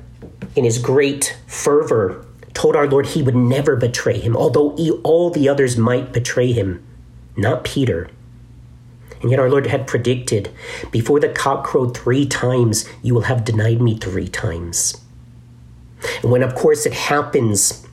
in 0.56 0.64
his 0.64 0.78
great 0.78 1.36
fervor, 1.46 2.24
told 2.54 2.76
our 2.76 2.86
Lord 2.86 3.06
he 3.06 3.22
would 3.22 3.36
never 3.36 3.76
betray 3.76 4.18
him, 4.18 4.36
although 4.36 4.74
he, 4.76 4.90
all 5.02 5.30
the 5.30 5.48
others 5.48 5.76
might 5.76 6.12
betray 6.12 6.52
him, 6.52 6.84
not 7.36 7.64
Peter. 7.64 8.08
And 9.20 9.30
yet 9.30 9.40
our 9.40 9.50
Lord 9.50 9.66
had 9.66 9.86
predicted, 9.86 10.50
Before 10.90 11.18
the 11.20 11.28
cock 11.28 11.64
crowed 11.64 11.96
three 11.96 12.26
times, 12.26 12.88
you 13.02 13.14
will 13.14 13.22
have 13.22 13.44
denied 13.44 13.80
me 13.80 13.96
three 13.98 14.28
times. 14.28 15.00
And 16.22 16.30
when, 16.30 16.42
of 16.42 16.54
course, 16.54 16.86
it 16.86 16.92
happens, 16.92 17.83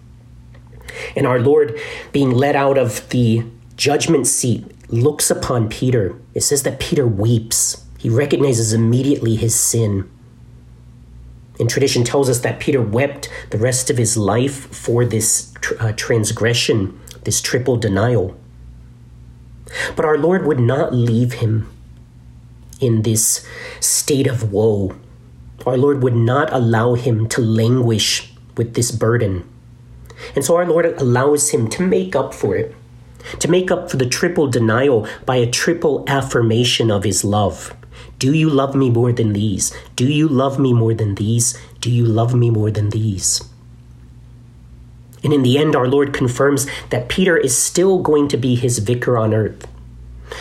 and 1.16 1.28
our 1.28 1.40
Lord, 1.40 1.80
being 2.12 2.32
led 2.32 2.56
out 2.56 2.78
of 2.78 3.08
the 3.10 3.44
judgment 3.76 4.28
seat, 4.28 4.66
looks 4.92 5.32
upon 5.32 5.70
Peter, 5.70 6.20
it 6.34 6.42
says 6.42 6.64
that 6.64 6.80
Peter 6.80 7.08
weeps. 7.08 7.86
He 7.98 8.10
recognizes 8.10 8.74
immediately 8.74 9.36
his 9.36 9.56
sin. 9.56 10.10
And 11.60 11.70
tradition 11.70 12.04
tells 12.04 12.30
us 12.30 12.40
that 12.40 12.60
Peter 12.60 12.82
wept 12.82 13.30
the 13.52 13.58
rest 13.58 13.90
of 13.90 13.98
his 13.98 14.18
life 14.18 14.74
for 14.76 15.06
this 15.06 15.54
uh, 15.80 15.94
transgression, 15.96 17.00
this 17.24 17.42
triple 17.42 17.78
denial. 17.78 18.36
But 19.96 20.06
our 20.06 20.18
Lord 20.18 20.46
would 20.46 20.60
not 20.60 20.94
leave 20.94 21.34
him 21.34 21.72
in 22.80 23.04
this 23.04 23.46
state 23.80 24.28
of 24.28 24.52
woe. 24.52 24.96
Our 25.66 25.78
Lord 25.78 26.02
would 26.02 26.16
not 26.16 26.52
allow 26.52 26.96
him 26.96 27.30
to 27.30 27.42
languish 27.42 28.34
with 28.58 28.74
this 28.74 28.92
burden. 28.92 29.48
And 30.36 30.44
so 30.44 30.56
our 30.56 30.66
Lord 30.66 30.86
allows 30.86 31.50
him 31.50 31.70
to 31.70 31.84
make 31.84 32.16
up 32.16 32.34
for 32.34 32.56
it, 32.56 32.76
to 33.40 33.50
make 33.50 33.72
up 33.72 33.90
for 33.90 33.98
the 33.98 34.06
triple 34.06 34.48
denial 34.48 35.08
by 35.26 35.38
a 35.38 35.50
triple 35.50 36.04
affirmation 36.08 36.92
of 36.92 37.04
his 37.04 37.24
love. 37.24 37.76
Do 38.20 38.34
you 38.34 38.50
love 38.50 38.76
me 38.76 38.90
more 38.90 39.12
than 39.12 39.34
these? 39.34 39.74
Do 39.96 40.06
you 40.06 40.28
love 40.28 40.60
me 40.60 40.74
more 40.74 40.94
than 40.94 41.16
these? 41.16 41.58
Do 41.80 41.90
you 41.90 42.06
love 42.06 42.36
me 42.36 42.50
more 42.50 42.72
than 42.72 42.92
these? 42.92 43.42
And 45.24 45.34
in 45.34 45.44
the 45.44 45.58
end, 45.58 45.76
our 45.76 45.88
Lord 45.88 46.14
confirms 46.14 46.68
that 46.90 47.10
Peter 47.10 47.38
is 47.38 47.58
still 47.58 48.00
going 48.00 48.28
to 48.30 48.38
be 48.38 48.56
his 48.56 48.80
vicar 48.80 49.18
on 49.18 49.34
earth. 49.34 49.68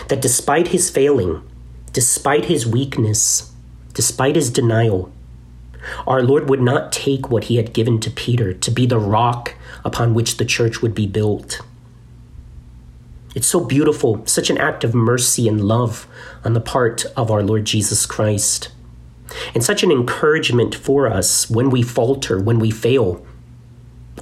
That 0.09 0.23
despite 0.23 0.69
his 0.69 0.91
failing, 0.91 1.43
despite 1.93 2.47
his 2.47 2.67
weakness, 2.67 3.53
despite 3.95 4.37
his 4.37 4.51
denial, 4.51 5.13
our 6.07 6.23
Lord 6.23 6.49
would 6.49 6.61
not 6.61 6.93
take 6.93 7.31
what 7.31 7.45
he 7.45 7.57
had 7.57 7.73
given 7.73 8.01
to 8.01 8.11
Peter 8.11 8.53
to 8.53 8.71
be 8.71 8.87
the 8.87 8.99
rock 8.99 9.55
upon 9.85 10.15
which 10.15 10.37
the 10.37 10.45
church 10.45 10.83
would 10.83 10.95
be 10.95 11.07
built. 11.07 11.61
It's 13.35 13.47
so 13.47 13.65
beautiful, 13.65 14.27
such 14.27 14.51
an 14.51 14.59
act 14.59 14.83
of 14.83 14.95
mercy 14.95 15.47
and 15.47 15.67
love 15.67 16.07
on 16.45 16.55
the 16.55 16.61
part 16.61 17.07
of 17.17 17.31
our 17.31 17.43
Lord 17.43 17.65
Jesus 17.65 18.05
Christ. 18.05 18.71
And 19.55 19.63
such 19.63 19.85
an 19.85 19.93
encouragement 19.93 20.75
for 20.75 21.07
us 21.07 21.49
when 21.49 21.71
we 21.71 21.83
falter, 21.83 22.41
when 22.41 22.59
we 22.59 22.71
fail, 22.71 23.25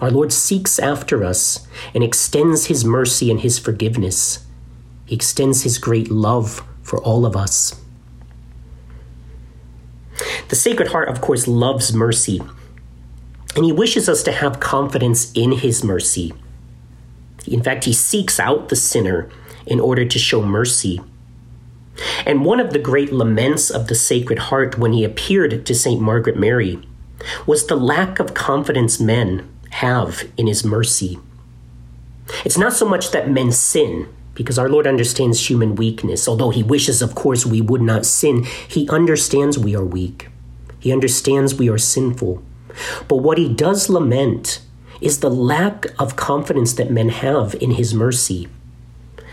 our 0.01 0.11
Lord 0.11 0.33
seeks 0.33 0.79
after 0.79 1.25
us 1.25 1.67
and 1.95 2.05
extends 2.05 2.67
his 2.67 2.85
mercy 2.85 3.31
and 3.31 3.41
his 3.41 3.59
forgiveness. 3.59 4.47
He 5.07 5.15
extends 5.15 5.63
his 5.63 5.79
great 5.79 6.11
love 6.11 6.63
for 6.83 7.03
all 7.03 7.27
of 7.27 7.35
us. 7.35 7.81
The 10.49 10.57
Sacred 10.57 10.89
Heart, 10.89 11.09
of 11.09 11.21
course, 11.21 11.49
loves 11.49 11.93
mercy, 11.93 12.41
and 13.59 13.65
he 13.65 13.73
wishes 13.73 14.09
us 14.09 14.23
to 14.23 14.31
have 14.31 14.61
confidence 14.61 15.33
in 15.33 15.51
his 15.51 15.83
mercy. 15.83 16.33
In 17.45 17.61
fact, 17.61 17.87
he 17.87 17.93
seeks 17.93 18.39
out 18.39 18.69
the 18.69 18.77
sinner 18.77 19.29
in 19.67 19.81
order 19.81 20.05
to 20.05 20.17
show 20.17 20.41
mercy. 20.41 21.01
And 22.25 22.45
one 22.45 22.61
of 22.61 22.73
the 22.73 22.79
great 22.79 23.13
laments 23.13 23.69
of 23.69 23.89
the 23.89 23.97
Sacred 23.97 24.39
Heart 24.39 24.79
when 24.79 24.93
he 24.93 25.03
appeared 25.03 25.67
to 25.67 25.75
St. 25.75 26.01
Margaret 26.01 26.37
Mary 26.37 26.79
was 27.49 27.67
the 27.67 27.75
lack 27.75 28.21
of 28.21 28.33
confidence 28.33 29.01
men 29.01 29.49
have 29.71 30.29
in 30.37 30.47
his 30.47 30.65
mercy. 30.65 31.19
It's 32.45 32.59
not 32.59 32.75
so 32.75 32.89
much 32.89 33.11
that 33.11 33.29
men 33.29 33.51
sin, 33.51 34.07
because 34.35 34.57
our 34.57 34.69
Lord 34.69 34.87
understands 34.87 35.51
human 35.51 35.75
weakness. 35.75 36.29
Although 36.29 36.51
he 36.51 36.63
wishes, 36.63 37.03
of 37.03 37.17
course, 37.17 37.45
we 37.45 37.61
would 37.61 37.83
not 37.83 38.07
sin, 38.07 38.45
he 38.69 38.89
understands 38.89 39.59
we 39.59 39.75
are 39.75 39.85
weak. 39.85 40.29
He 40.79 40.93
understands 40.93 41.57
we 41.57 41.69
are 41.69 41.77
sinful. 41.77 42.41
But 43.07 43.17
what 43.17 43.39
he 43.39 43.53
does 43.53 43.89
lament 43.89 44.61
is 45.01 45.21
the 45.21 45.31
lack 45.31 45.87
of 45.99 46.17
confidence 46.17 46.73
that 46.75 46.91
men 46.91 47.09
have 47.11 47.55
in 47.57 47.73
his 47.73 47.95
mercy. 47.95 48.49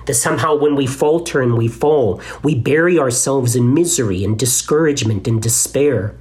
That 0.05 0.13
somehow 0.13 0.55
when 0.55 0.75
we 0.75 0.85
falter 0.85 1.41
and 1.41 1.57
we 1.57 1.67
fall, 1.67 2.21
we 2.43 2.53
bury 2.53 2.99
ourselves 2.99 3.55
in 3.55 3.73
misery 3.73 4.23
and 4.23 4.37
discouragement 4.37 5.27
and 5.27 5.41
despair, 5.41 6.15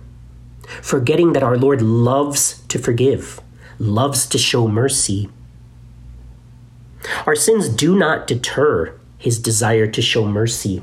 forgetting 0.80 1.34
that 1.34 1.42
our 1.42 1.58
Lord 1.58 1.82
loves 1.82 2.62
to 2.68 2.78
forgive 2.78 3.40
loves 3.78 4.26
to 4.26 4.38
show 4.38 4.68
mercy. 4.68 5.28
Our 7.26 7.37
sins 7.37 7.68
do 7.68 7.96
not 7.96 8.26
deter 8.26 8.98
his 9.18 9.38
desire 9.38 9.87
to 9.87 10.02
show 10.02 10.26
mercy. 10.26 10.82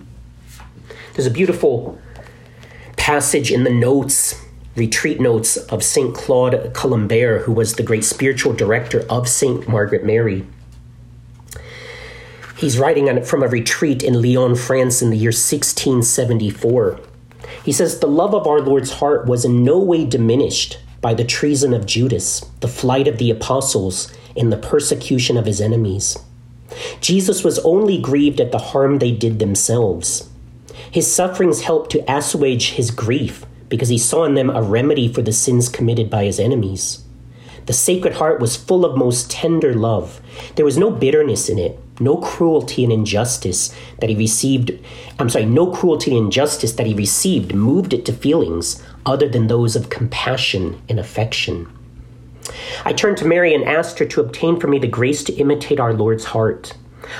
There's 1.13 1.27
a 1.27 1.31
beautiful 1.31 1.99
passage 2.95 3.51
in 3.51 3.63
the 3.63 3.73
notes, 3.73 4.40
retreat 4.75 5.19
notes 5.19 5.57
of 5.57 5.83
St. 5.83 6.15
Claude 6.15 6.73
Colombière, 6.73 7.43
who 7.43 7.51
was 7.51 7.75
the 7.75 7.83
great 7.83 8.03
spiritual 8.03 8.53
director 8.53 9.05
of 9.09 9.27
St. 9.27 9.67
Margaret 9.67 10.05
Mary. 10.05 10.45
He's 12.55 12.77
writing 12.77 13.09
on 13.09 13.17
it 13.17 13.25
from 13.25 13.43
a 13.43 13.47
retreat 13.47 14.03
in 14.03 14.21
Lyon, 14.21 14.55
France 14.55 15.01
in 15.01 15.09
the 15.09 15.17
year 15.17 15.29
1674. 15.29 16.99
He 17.65 17.71
says, 17.71 17.99
The 17.99 18.07
love 18.07 18.33
of 18.33 18.47
our 18.47 18.61
Lord's 18.61 18.93
heart 18.93 19.25
was 19.25 19.43
in 19.43 19.63
no 19.63 19.79
way 19.79 20.05
diminished 20.05 20.79
by 21.01 21.15
the 21.15 21.25
treason 21.25 21.73
of 21.73 21.87
Judas, 21.87 22.41
the 22.59 22.67
flight 22.67 23.07
of 23.07 23.17
the 23.17 23.31
apostles, 23.31 24.13
and 24.37 24.51
the 24.51 24.57
persecution 24.57 25.37
of 25.37 25.47
his 25.47 25.59
enemies. 25.59 26.17
Jesus 27.01 27.43
was 27.43 27.59
only 27.59 27.99
grieved 27.99 28.39
at 28.39 28.51
the 28.51 28.59
harm 28.59 28.99
they 28.99 29.11
did 29.11 29.39
themselves. 29.39 30.29
His 30.89 31.11
sufferings 31.11 31.61
helped 31.61 31.91
to 31.91 32.11
assuage 32.11 32.71
his 32.71 32.91
grief 32.91 33.45
because 33.71 33.89
he 33.89 33.97
saw 33.97 34.25
in 34.25 34.35
them 34.35 34.51
a 34.51 34.61
remedy 34.61 35.11
for 35.11 35.23
the 35.23 35.31
sins 35.31 35.69
committed 35.69 36.09
by 36.11 36.25
his 36.25 36.39
enemies. 36.39 37.03
The 37.65 37.73
Sacred 37.73 38.15
Heart 38.15 38.41
was 38.41 38.57
full 38.57 38.85
of 38.85 38.97
most 38.97 39.31
tender 39.31 39.73
love. 39.73 40.21
There 40.55 40.65
was 40.65 40.77
no 40.77 40.91
bitterness 40.91 41.47
in 41.47 41.57
it, 41.57 41.79
no 41.99 42.17
cruelty 42.17 42.83
and 42.83 42.91
injustice 42.91 43.73
that 43.99 44.09
he 44.09 44.15
received. 44.15 44.71
I'm 45.17 45.29
sorry, 45.29 45.45
no 45.45 45.71
cruelty 45.71 46.11
and 46.11 46.25
injustice 46.25 46.73
that 46.73 46.87
he 46.87 46.93
received 46.93 47.55
moved 47.55 47.93
it 47.93 48.05
to 48.05 48.13
feelings 48.13 48.83
other 49.05 49.29
than 49.29 49.47
those 49.47 49.75
of 49.75 49.89
compassion 49.89 50.81
and 50.89 50.99
affection. 50.99 51.71
I 52.83 52.93
turned 52.93 53.17
to 53.17 53.25
Mary 53.25 53.53
and 53.53 53.63
asked 53.63 53.99
her 53.99 54.05
to 54.05 54.21
obtain 54.21 54.59
for 54.59 54.67
me 54.67 54.79
the 54.79 54.87
grace 54.87 55.23
to 55.25 55.33
imitate 55.33 55.79
our 55.79 55.93
Lord's 55.93 56.25
heart. 56.25 56.73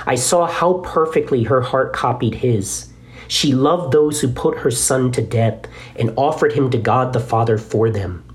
I 0.05 0.15
saw 0.15 0.47
how 0.47 0.79
perfectly 0.79 1.43
her 1.43 1.61
heart 1.61 1.93
copied 1.93 2.35
his. 2.35 2.90
She 3.31 3.53
loved 3.53 3.93
those 3.93 4.19
who 4.19 4.27
put 4.27 4.57
her 4.57 4.71
son 4.71 5.13
to 5.13 5.21
death 5.21 5.61
and 5.95 6.13
offered 6.17 6.51
him 6.51 6.69
to 6.71 6.77
God 6.77 7.13
the 7.13 7.21
Father 7.21 7.57
for 7.57 7.89
them. 7.89 8.25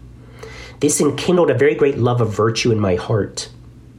This 0.81 1.03
enkindled 1.03 1.51
a 1.51 1.55
very 1.55 1.75
great 1.75 1.99
love 1.99 2.23
of 2.23 2.33
virtue 2.33 2.73
in 2.73 2.81
my 2.81 2.95
heart. 2.95 3.51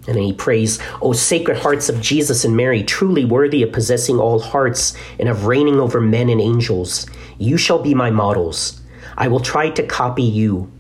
And 0.07 0.15
then 0.15 0.23
he 0.23 0.33
prays, 0.33 0.79
O 0.99 1.13
sacred 1.13 1.59
hearts 1.59 1.87
of 1.87 2.01
Jesus 2.01 2.43
and 2.43 2.57
Mary, 2.57 2.81
truly 2.83 3.25
worthy 3.25 3.61
of 3.61 3.71
possessing 3.71 4.17
all 4.19 4.39
hearts 4.39 4.97
and 5.19 5.29
of 5.29 5.45
reigning 5.45 5.79
over 5.79 6.01
men 6.01 6.29
and 6.29 6.41
angels, 6.41 7.05
you 7.37 7.57
shall 7.57 7.77
be 7.77 7.93
my 7.93 8.09
models. 8.09 8.81
I 9.15 9.27
will 9.27 9.39
try 9.39 9.69
to 9.69 9.85
copy 9.85 10.23
you. 10.23 10.71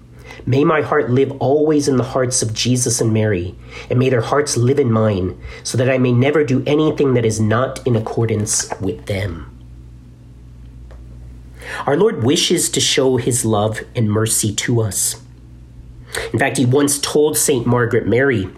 May 0.47 0.63
my 0.63 0.81
heart 0.81 1.11
live 1.11 1.31
always 1.33 1.87
in 1.87 1.97
the 1.97 2.03
hearts 2.03 2.41
of 2.41 2.55
Jesus 2.55 3.01
and 3.01 3.13
Mary, 3.13 3.53
and 3.87 3.99
may 3.99 4.09
their 4.09 4.21
hearts 4.21 4.57
live 4.57 4.79
in 4.79 4.91
mine, 4.91 5.39
so 5.61 5.77
that 5.77 5.91
I 5.91 5.99
may 5.99 6.11
never 6.11 6.43
do 6.43 6.63
anything 6.65 7.13
that 7.13 7.25
is 7.25 7.39
not 7.39 7.85
in 7.85 7.95
accordance 7.95 8.67
with 8.81 9.05
them. 9.05 9.53
Our 11.85 11.97
Lord 11.97 12.23
wishes 12.23 12.69
to 12.69 12.79
show 12.79 13.17
his 13.17 13.45
love 13.45 13.81
and 13.95 14.11
mercy 14.11 14.53
to 14.55 14.81
us. 14.81 15.21
In 16.33 16.39
fact, 16.39 16.57
he 16.57 16.65
once 16.65 16.99
told 16.99 17.37
St. 17.37 17.65
Margaret 17.65 18.07
Mary, 18.07 18.49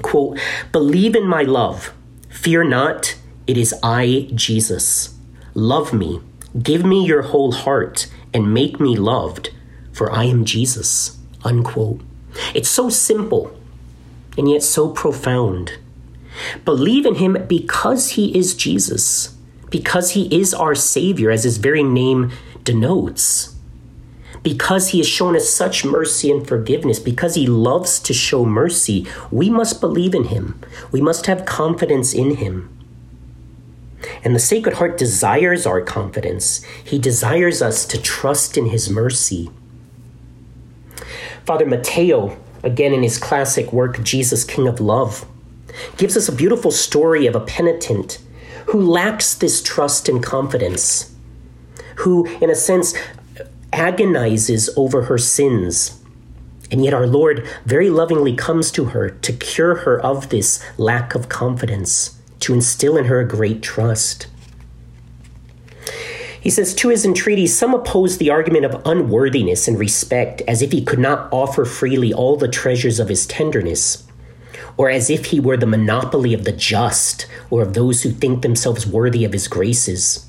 quote, 0.00 0.38
Believe 0.72 1.14
in 1.14 1.26
my 1.26 1.42
love. 1.42 1.92
Fear 2.28 2.64
not, 2.64 3.16
it 3.46 3.56
is 3.56 3.74
I, 3.82 4.30
Jesus. 4.34 5.16
Love 5.54 5.92
me, 5.92 6.20
Give 6.60 6.84
me 6.84 7.04
your 7.04 7.22
whole 7.22 7.52
heart 7.52 8.08
and 8.34 8.52
make 8.52 8.78
me 8.78 8.94
loved, 8.96 9.50
for 9.90 10.12
I 10.12 10.24
am 10.24 10.44
Jesus. 10.44 11.18
Unquote. 11.44 12.00
It's 12.54 12.68
so 12.68 12.90
simple 12.90 13.56
and 14.36 14.50
yet 14.50 14.62
so 14.62 14.90
profound. 14.90 15.78
Believe 16.64 17.06
in 17.06 17.16
him 17.16 17.44
because 17.48 18.10
he 18.10 18.36
is 18.36 18.54
Jesus, 18.54 19.36
because 19.72 20.10
he 20.10 20.28
is 20.38 20.52
our 20.54 20.74
Savior, 20.74 21.30
as 21.30 21.42
his 21.42 21.56
very 21.56 21.82
name 21.82 22.30
denotes. 22.62 23.56
Because 24.42 24.88
he 24.88 24.98
has 24.98 25.08
shown 25.08 25.34
us 25.34 25.48
such 25.48 25.84
mercy 25.84 26.30
and 26.30 26.46
forgiveness, 26.46 27.00
because 27.00 27.34
he 27.34 27.46
loves 27.46 27.98
to 28.00 28.12
show 28.12 28.44
mercy, 28.44 29.06
we 29.30 29.48
must 29.48 29.80
believe 29.80 30.14
in 30.14 30.24
him. 30.24 30.60
We 30.92 31.00
must 31.00 31.26
have 31.26 31.46
confidence 31.46 32.12
in 32.12 32.36
him. 32.36 32.68
And 34.22 34.34
the 34.34 34.40
Sacred 34.40 34.76
Heart 34.76 34.98
desires 34.98 35.64
our 35.64 35.80
confidence. 35.80 36.62
He 36.84 36.98
desires 36.98 37.62
us 37.62 37.86
to 37.86 38.00
trust 38.00 38.58
in 38.58 38.66
his 38.66 38.90
mercy. 38.90 39.50
Father 41.46 41.66
Mateo, 41.66 42.36
again 42.62 42.92
in 42.92 43.02
his 43.02 43.16
classic 43.16 43.72
work, 43.72 44.02
Jesus, 44.02 44.44
King 44.44 44.68
of 44.68 44.80
Love, 44.80 45.24
gives 45.96 46.16
us 46.16 46.28
a 46.28 46.32
beautiful 46.32 46.70
story 46.70 47.26
of 47.26 47.34
a 47.34 47.40
penitent 47.40 48.18
who 48.66 48.80
lacks 48.80 49.34
this 49.34 49.62
trust 49.62 50.08
and 50.08 50.22
confidence, 50.22 51.14
who, 51.96 52.26
in 52.40 52.50
a 52.50 52.54
sense, 52.54 52.94
agonizes 53.72 54.70
over 54.76 55.02
her 55.04 55.18
sins. 55.18 55.98
And 56.70 56.84
yet, 56.84 56.94
our 56.94 57.06
Lord 57.06 57.46
very 57.66 57.90
lovingly 57.90 58.34
comes 58.34 58.70
to 58.72 58.86
her 58.86 59.10
to 59.10 59.32
cure 59.32 59.76
her 59.76 60.00
of 60.00 60.30
this 60.30 60.64
lack 60.78 61.14
of 61.14 61.28
confidence, 61.28 62.18
to 62.40 62.54
instill 62.54 62.96
in 62.96 63.06
her 63.06 63.20
a 63.20 63.28
great 63.28 63.62
trust. 63.62 64.26
He 66.40 66.50
says, 66.50 66.74
To 66.74 66.88
his 66.88 67.04
entreaty, 67.04 67.46
some 67.46 67.72
oppose 67.72 68.18
the 68.18 68.30
argument 68.30 68.64
of 68.64 68.82
unworthiness 68.84 69.68
and 69.68 69.78
respect, 69.78 70.42
as 70.48 70.60
if 70.60 70.72
he 70.72 70.84
could 70.84 70.98
not 70.98 71.28
offer 71.30 71.64
freely 71.64 72.12
all 72.12 72.36
the 72.36 72.48
treasures 72.48 72.98
of 72.98 73.08
his 73.08 73.26
tenderness 73.26 74.04
or 74.76 74.90
as 74.90 75.10
if 75.10 75.26
he 75.26 75.40
were 75.40 75.56
the 75.56 75.66
monopoly 75.66 76.34
of 76.34 76.44
the 76.44 76.52
just 76.52 77.26
or 77.50 77.62
of 77.62 77.74
those 77.74 78.02
who 78.02 78.10
think 78.10 78.42
themselves 78.42 78.86
worthy 78.86 79.24
of 79.24 79.32
his 79.32 79.48
graces. 79.48 80.26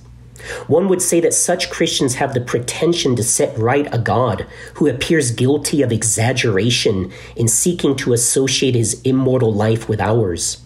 One 0.68 0.90
would 0.90 1.02
say 1.02 1.22
that 1.22 1.34
such 1.34 1.70
Christians 1.70 2.16
have 2.16 2.34
the 2.34 2.42
pretension 2.42 3.16
to 3.16 3.24
set 3.24 3.58
right 3.58 3.88
a 3.94 3.98
God 3.98 4.46
who 4.76 4.88
appears 4.88 5.32
guilty 5.32 5.82
of 5.82 5.92
exaggeration 5.92 7.12
in 7.36 7.48
seeking 7.48 7.96
to 7.98 8.14
associate 8.14 8.76
his 8.76 9.02
immortal 9.04 9.54
life 9.54 9.88
with 9.88 10.02
ours. 10.02 10.62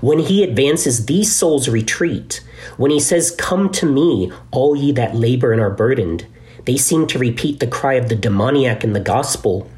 When 0.00 0.20
he 0.20 0.42
advances 0.42 1.06
these 1.06 1.34
souls 1.34 1.68
retreat, 1.68 2.42
when 2.76 2.90
he 2.90 3.00
says, 3.00 3.30
Come 3.30 3.70
to 3.72 3.86
me, 3.86 4.32
all 4.50 4.74
ye 4.74 4.92
that 4.92 5.14
labor 5.14 5.52
and 5.52 5.60
are 5.60 5.70
burdened, 5.70 6.26
they 6.64 6.76
seem 6.76 7.06
to 7.08 7.18
repeat 7.18 7.60
the 7.60 7.66
cry 7.66 7.94
of 7.94 8.08
the 8.08 8.16
demoniac 8.16 8.84
in 8.84 8.94
the 8.94 9.00
gospel 9.00 9.70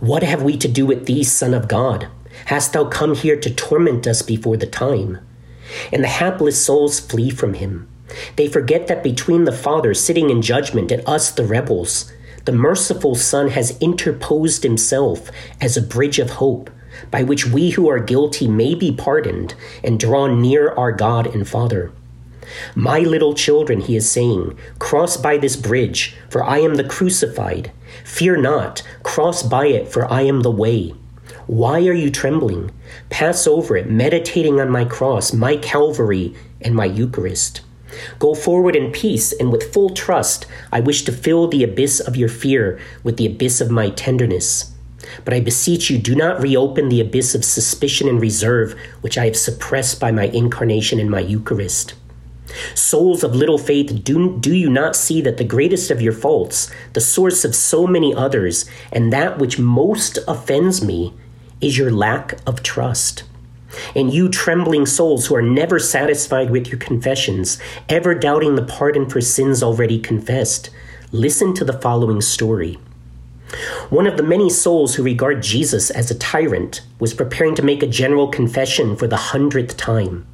What 0.00 0.22
have 0.22 0.42
we 0.42 0.56
to 0.58 0.68
do 0.68 0.86
with 0.86 1.06
thee, 1.06 1.24
Son 1.24 1.52
of 1.52 1.68
God? 1.68 2.08
Hast 2.46 2.72
thou 2.72 2.84
come 2.84 3.14
here 3.14 3.38
to 3.38 3.54
torment 3.54 4.06
us 4.06 4.22
before 4.22 4.56
the 4.56 4.66
time? 4.66 5.18
And 5.92 6.04
the 6.04 6.08
hapless 6.08 6.62
souls 6.62 7.00
flee 7.00 7.30
from 7.30 7.54
him. 7.54 7.88
They 8.36 8.48
forget 8.48 8.86
that 8.86 9.02
between 9.02 9.44
the 9.44 9.52
Father 9.52 9.94
sitting 9.94 10.30
in 10.30 10.42
judgment 10.42 10.92
and 10.92 11.02
us, 11.06 11.30
the 11.30 11.44
rebels, 11.44 12.12
the 12.44 12.52
merciful 12.52 13.14
Son 13.14 13.48
has 13.48 13.78
interposed 13.80 14.62
himself 14.62 15.30
as 15.60 15.76
a 15.76 15.82
bridge 15.82 16.18
of 16.18 16.30
hope 16.30 16.70
by 17.10 17.22
which 17.22 17.46
we 17.46 17.70
who 17.70 17.88
are 17.88 17.98
guilty 17.98 18.46
may 18.46 18.74
be 18.74 18.92
pardoned 18.92 19.54
and 19.82 19.98
drawn 19.98 20.40
near 20.40 20.70
our 20.72 20.92
God 20.92 21.26
and 21.26 21.48
Father. 21.48 21.90
My 22.74 23.00
little 23.00 23.34
children, 23.34 23.80
he 23.80 23.96
is 23.96 24.08
saying, 24.08 24.56
cross 24.78 25.16
by 25.16 25.38
this 25.38 25.56
bridge, 25.56 26.14
for 26.28 26.44
I 26.44 26.58
am 26.58 26.74
the 26.74 26.84
crucified. 26.84 27.72
Fear 28.04 28.36
not, 28.38 28.82
cross 29.02 29.42
by 29.42 29.66
it, 29.66 29.88
for 29.88 30.10
I 30.12 30.22
am 30.22 30.42
the 30.42 30.50
way. 30.50 30.94
Why 31.46 31.86
are 31.86 31.92
you 31.92 32.10
trembling? 32.10 32.70
Pass 33.10 33.46
over 33.46 33.76
it, 33.76 33.90
meditating 33.90 34.60
on 34.60 34.70
my 34.70 34.86
cross, 34.86 35.34
my 35.34 35.56
Calvary, 35.58 36.34
and 36.62 36.74
my 36.74 36.86
Eucharist. 36.86 37.60
Go 38.18 38.34
forward 38.34 38.74
in 38.74 38.92
peace 38.92 39.32
and 39.32 39.52
with 39.52 39.72
full 39.72 39.90
trust. 39.90 40.46
I 40.72 40.80
wish 40.80 41.02
to 41.02 41.12
fill 41.12 41.46
the 41.46 41.62
abyss 41.62 42.00
of 42.00 42.16
your 42.16 42.30
fear 42.30 42.80
with 43.02 43.18
the 43.18 43.26
abyss 43.26 43.60
of 43.60 43.70
my 43.70 43.90
tenderness. 43.90 44.72
But 45.24 45.34
I 45.34 45.40
beseech 45.40 45.90
you, 45.90 45.98
do 45.98 46.14
not 46.14 46.40
reopen 46.40 46.88
the 46.88 47.00
abyss 47.00 47.34
of 47.34 47.44
suspicion 47.44 48.08
and 48.08 48.20
reserve 48.20 48.74
which 49.02 49.18
I 49.18 49.26
have 49.26 49.36
suppressed 49.36 50.00
by 50.00 50.10
my 50.10 50.24
incarnation 50.24 50.98
and 50.98 51.10
my 51.10 51.20
Eucharist. 51.20 51.94
Souls 52.74 53.22
of 53.22 53.34
little 53.34 53.58
faith, 53.58 54.02
do, 54.02 54.38
do 54.38 54.54
you 54.54 54.70
not 54.70 54.96
see 54.96 55.20
that 55.20 55.36
the 55.36 55.44
greatest 55.44 55.90
of 55.90 56.00
your 56.00 56.12
faults, 56.12 56.70
the 56.94 57.00
source 57.00 57.44
of 57.44 57.54
so 57.54 57.86
many 57.86 58.14
others, 58.14 58.64
and 58.92 59.12
that 59.12 59.38
which 59.38 59.58
most 59.58 60.18
offends 60.26 60.82
me, 60.82 61.12
is 61.60 61.78
your 61.78 61.90
lack 61.90 62.38
of 62.46 62.62
trust. 62.62 63.24
And 63.94 64.12
you 64.12 64.28
trembling 64.28 64.86
souls 64.86 65.26
who 65.26 65.34
are 65.34 65.42
never 65.42 65.78
satisfied 65.78 66.50
with 66.50 66.68
your 66.68 66.78
confessions, 66.78 67.58
ever 67.88 68.14
doubting 68.14 68.54
the 68.54 68.62
pardon 68.62 69.08
for 69.08 69.20
sins 69.20 69.62
already 69.62 69.98
confessed, 69.98 70.70
listen 71.10 71.54
to 71.54 71.64
the 71.64 71.80
following 71.80 72.20
story. 72.20 72.78
One 73.90 74.06
of 74.06 74.16
the 74.16 74.22
many 74.22 74.50
souls 74.50 74.94
who 74.94 75.02
regard 75.02 75.42
Jesus 75.42 75.90
as 75.90 76.10
a 76.10 76.18
tyrant 76.18 76.82
was 76.98 77.14
preparing 77.14 77.54
to 77.56 77.62
make 77.62 77.82
a 77.82 77.88
general 77.88 78.28
confession 78.28 78.96
for 78.96 79.06
the 79.06 79.16
hundredth 79.16 79.76
time. 79.76 80.26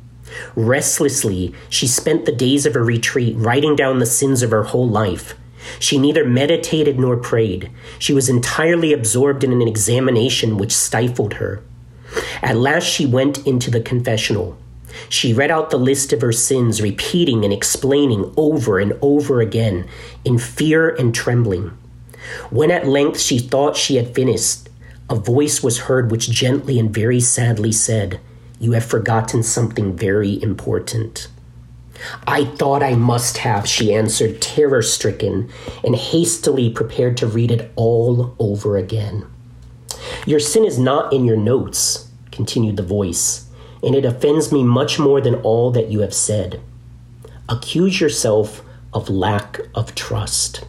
Restlessly, 0.54 1.54
she 1.68 1.86
spent 1.86 2.24
the 2.24 2.32
days 2.32 2.66
of 2.66 2.74
her 2.74 2.84
retreat 2.84 3.36
writing 3.36 3.76
down 3.76 3.98
the 3.98 4.06
sins 4.06 4.42
of 4.42 4.50
her 4.52 4.64
whole 4.64 4.88
life, 4.88 5.34
she 5.78 5.98
neither 5.98 6.24
meditated 6.24 6.98
nor 6.98 7.16
prayed. 7.16 7.70
She 7.98 8.12
was 8.12 8.28
entirely 8.28 8.92
absorbed 8.92 9.44
in 9.44 9.52
an 9.52 9.66
examination 9.66 10.56
which 10.56 10.72
stifled 10.72 11.34
her. 11.34 11.62
At 12.42 12.56
last 12.56 12.84
she 12.84 13.06
went 13.06 13.46
into 13.46 13.70
the 13.70 13.80
confessional. 13.80 14.58
She 15.08 15.32
read 15.32 15.50
out 15.50 15.70
the 15.70 15.78
list 15.78 16.12
of 16.12 16.20
her 16.20 16.32
sins, 16.32 16.82
repeating 16.82 17.44
and 17.44 17.52
explaining 17.52 18.32
over 18.36 18.78
and 18.78 18.98
over 19.00 19.40
again, 19.40 19.86
in 20.24 20.38
fear 20.38 20.88
and 20.88 21.14
trembling. 21.14 21.76
When 22.50 22.70
at 22.70 22.86
length 22.86 23.20
she 23.20 23.38
thought 23.38 23.76
she 23.76 23.96
had 23.96 24.14
finished, 24.14 24.68
a 25.08 25.14
voice 25.14 25.62
was 25.62 25.80
heard 25.80 26.10
which 26.10 26.30
gently 26.30 26.78
and 26.78 26.92
very 26.92 27.20
sadly 27.20 27.72
said, 27.72 28.20
You 28.58 28.72
have 28.72 28.84
forgotten 28.84 29.42
something 29.42 29.96
very 29.96 30.40
important. 30.42 31.28
I 32.26 32.44
thought 32.44 32.82
I 32.82 32.94
must 32.94 33.38
have, 33.38 33.66
she 33.66 33.94
answered, 33.94 34.40
terror 34.40 34.82
stricken, 34.82 35.50
and 35.84 35.96
hastily 35.96 36.70
prepared 36.70 37.16
to 37.18 37.26
read 37.26 37.50
it 37.50 37.72
all 37.76 38.34
over 38.38 38.76
again. 38.76 39.26
Your 40.26 40.40
sin 40.40 40.64
is 40.64 40.78
not 40.78 41.12
in 41.12 41.24
your 41.24 41.36
notes, 41.36 42.08
continued 42.30 42.76
the 42.76 42.82
voice, 42.82 43.48
and 43.82 43.94
it 43.94 44.04
offends 44.04 44.52
me 44.52 44.62
much 44.62 44.98
more 44.98 45.20
than 45.20 45.36
all 45.36 45.70
that 45.70 45.90
you 45.90 46.00
have 46.00 46.14
said. 46.14 46.60
Accuse 47.48 48.00
yourself 48.00 48.62
of 48.92 49.08
lack 49.08 49.60
of 49.74 49.94
trust. 49.94 50.64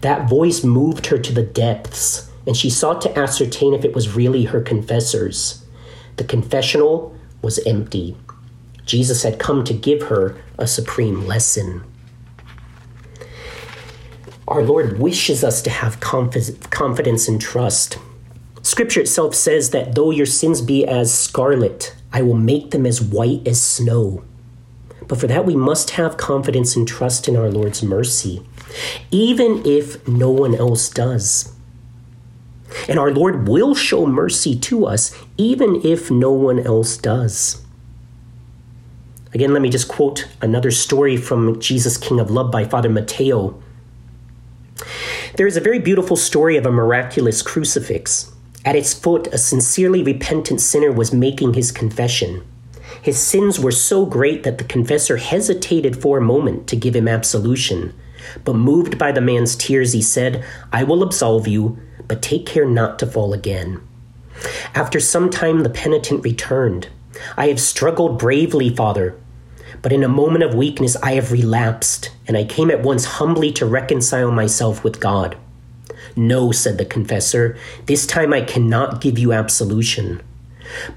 That 0.00 0.28
voice 0.28 0.62
moved 0.62 1.06
her 1.06 1.18
to 1.18 1.32
the 1.32 1.42
depths, 1.42 2.30
and 2.46 2.56
she 2.56 2.70
sought 2.70 3.00
to 3.02 3.18
ascertain 3.18 3.74
if 3.74 3.84
it 3.84 3.94
was 3.94 4.14
really 4.14 4.44
her 4.44 4.60
confessors. 4.60 5.64
The 6.16 6.24
confessional 6.24 7.16
was 7.42 7.58
empty. 7.66 8.16
Jesus 8.86 9.22
had 9.22 9.38
come 9.38 9.64
to 9.64 9.74
give 9.74 10.02
her 10.04 10.36
a 10.58 10.66
supreme 10.66 11.26
lesson. 11.26 11.84
Our 14.46 14.62
Lord 14.62 14.98
wishes 14.98 15.42
us 15.42 15.62
to 15.62 15.70
have 15.70 16.00
confidence 16.00 17.28
and 17.28 17.40
trust. 17.40 17.98
Scripture 18.62 19.00
itself 19.00 19.34
says 19.34 19.70
that 19.70 19.94
though 19.94 20.10
your 20.10 20.26
sins 20.26 20.60
be 20.60 20.86
as 20.86 21.12
scarlet, 21.12 21.94
I 22.12 22.22
will 22.22 22.34
make 22.34 22.70
them 22.70 22.86
as 22.86 23.00
white 23.00 23.46
as 23.46 23.60
snow. 23.60 24.22
But 25.08 25.18
for 25.18 25.26
that, 25.26 25.44
we 25.44 25.56
must 25.56 25.90
have 25.90 26.16
confidence 26.16 26.76
and 26.76 26.86
trust 26.86 27.26
in 27.28 27.36
our 27.36 27.50
Lord's 27.50 27.82
mercy, 27.82 28.42
even 29.10 29.62
if 29.66 30.06
no 30.06 30.30
one 30.30 30.54
else 30.54 30.88
does. 30.88 31.54
And 32.88 32.98
our 32.98 33.12
Lord 33.12 33.48
will 33.48 33.74
show 33.74 34.06
mercy 34.06 34.58
to 34.60 34.86
us, 34.86 35.14
even 35.36 35.80
if 35.84 36.10
no 36.10 36.32
one 36.32 36.58
else 36.58 36.96
does. 36.96 37.63
Again, 39.34 39.52
let 39.52 39.62
me 39.62 39.68
just 39.68 39.88
quote 39.88 40.28
another 40.40 40.70
story 40.70 41.16
from 41.16 41.58
Jesus, 41.58 41.96
King 41.96 42.20
of 42.20 42.30
Love 42.30 42.52
by 42.52 42.64
Father 42.64 42.88
Mateo. 42.88 43.60
There 45.34 45.48
is 45.48 45.56
a 45.56 45.60
very 45.60 45.80
beautiful 45.80 46.16
story 46.16 46.56
of 46.56 46.66
a 46.66 46.70
miraculous 46.70 47.42
crucifix. 47.42 48.32
At 48.64 48.76
its 48.76 48.94
foot, 48.94 49.26
a 49.32 49.38
sincerely 49.38 50.04
repentant 50.04 50.60
sinner 50.60 50.92
was 50.92 51.12
making 51.12 51.54
his 51.54 51.72
confession. 51.72 52.44
His 53.02 53.18
sins 53.18 53.58
were 53.58 53.72
so 53.72 54.06
great 54.06 54.44
that 54.44 54.58
the 54.58 54.64
confessor 54.64 55.16
hesitated 55.16 56.00
for 56.00 56.18
a 56.18 56.22
moment 56.22 56.68
to 56.68 56.76
give 56.76 56.94
him 56.94 57.08
absolution. 57.08 57.92
But 58.44 58.54
moved 58.54 58.98
by 58.98 59.10
the 59.10 59.20
man's 59.20 59.56
tears, 59.56 59.94
he 59.94 60.00
said, 60.00 60.44
I 60.72 60.84
will 60.84 61.02
absolve 61.02 61.48
you, 61.48 61.76
but 62.06 62.22
take 62.22 62.46
care 62.46 62.66
not 62.66 63.00
to 63.00 63.06
fall 63.06 63.32
again. 63.32 63.80
After 64.76 65.00
some 65.00 65.28
time, 65.28 65.64
the 65.64 65.70
penitent 65.70 66.22
returned. 66.22 66.88
I 67.36 67.48
have 67.48 67.60
struggled 67.60 68.18
bravely, 68.18 68.70
Father, 68.70 69.18
But 69.84 69.92
in 69.92 70.02
a 70.02 70.08
moment 70.08 70.42
of 70.42 70.54
weakness, 70.54 70.96
I 71.02 71.12
have 71.12 71.30
relapsed, 71.30 72.10
and 72.26 72.38
I 72.38 72.44
came 72.44 72.70
at 72.70 72.82
once 72.82 73.04
humbly 73.04 73.52
to 73.52 73.66
reconcile 73.66 74.30
myself 74.30 74.82
with 74.82 74.98
God. 74.98 75.36
No, 76.16 76.52
said 76.52 76.78
the 76.78 76.86
confessor, 76.86 77.58
this 77.84 78.06
time 78.06 78.32
I 78.32 78.40
cannot 78.40 79.02
give 79.02 79.18
you 79.18 79.34
absolution. 79.34 80.22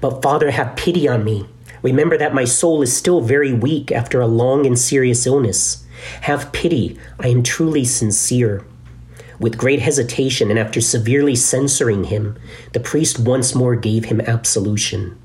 But, 0.00 0.22
Father, 0.22 0.52
have 0.52 0.74
pity 0.74 1.06
on 1.06 1.22
me. 1.22 1.44
Remember 1.82 2.16
that 2.16 2.32
my 2.32 2.46
soul 2.46 2.80
is 2.80 2.96
still 2.96 3.20
very 3.20 3.52
weak 3.52 3.92
after 3.92 4.22
a 4.22 4.26
long 4.26 4.64
and 4.64 4.78
serious 4.78 5.26
illness. 5.26 5.84
Have 6.22 6.50
pity, 6.52 6.98
I 7.20 7.28
am 7.28 7.42
truly 7.42 7.84
sincere. 7.84 8.64
With 9.38 9.58
great 9.58 9.82
hesitation 9.82 10.48
and 10.48 10.58
after 10.58 10.80
severely 10.80 11.36
censoring 11.36 12.04
him, 12.04 12.38
the 12.72 12.80
priest 12.80 13.18
once 13.18 13.54
more 13.54 13.76
gave 13.76 14.06
him 14.06 14.22
absolution. 14.22 15.18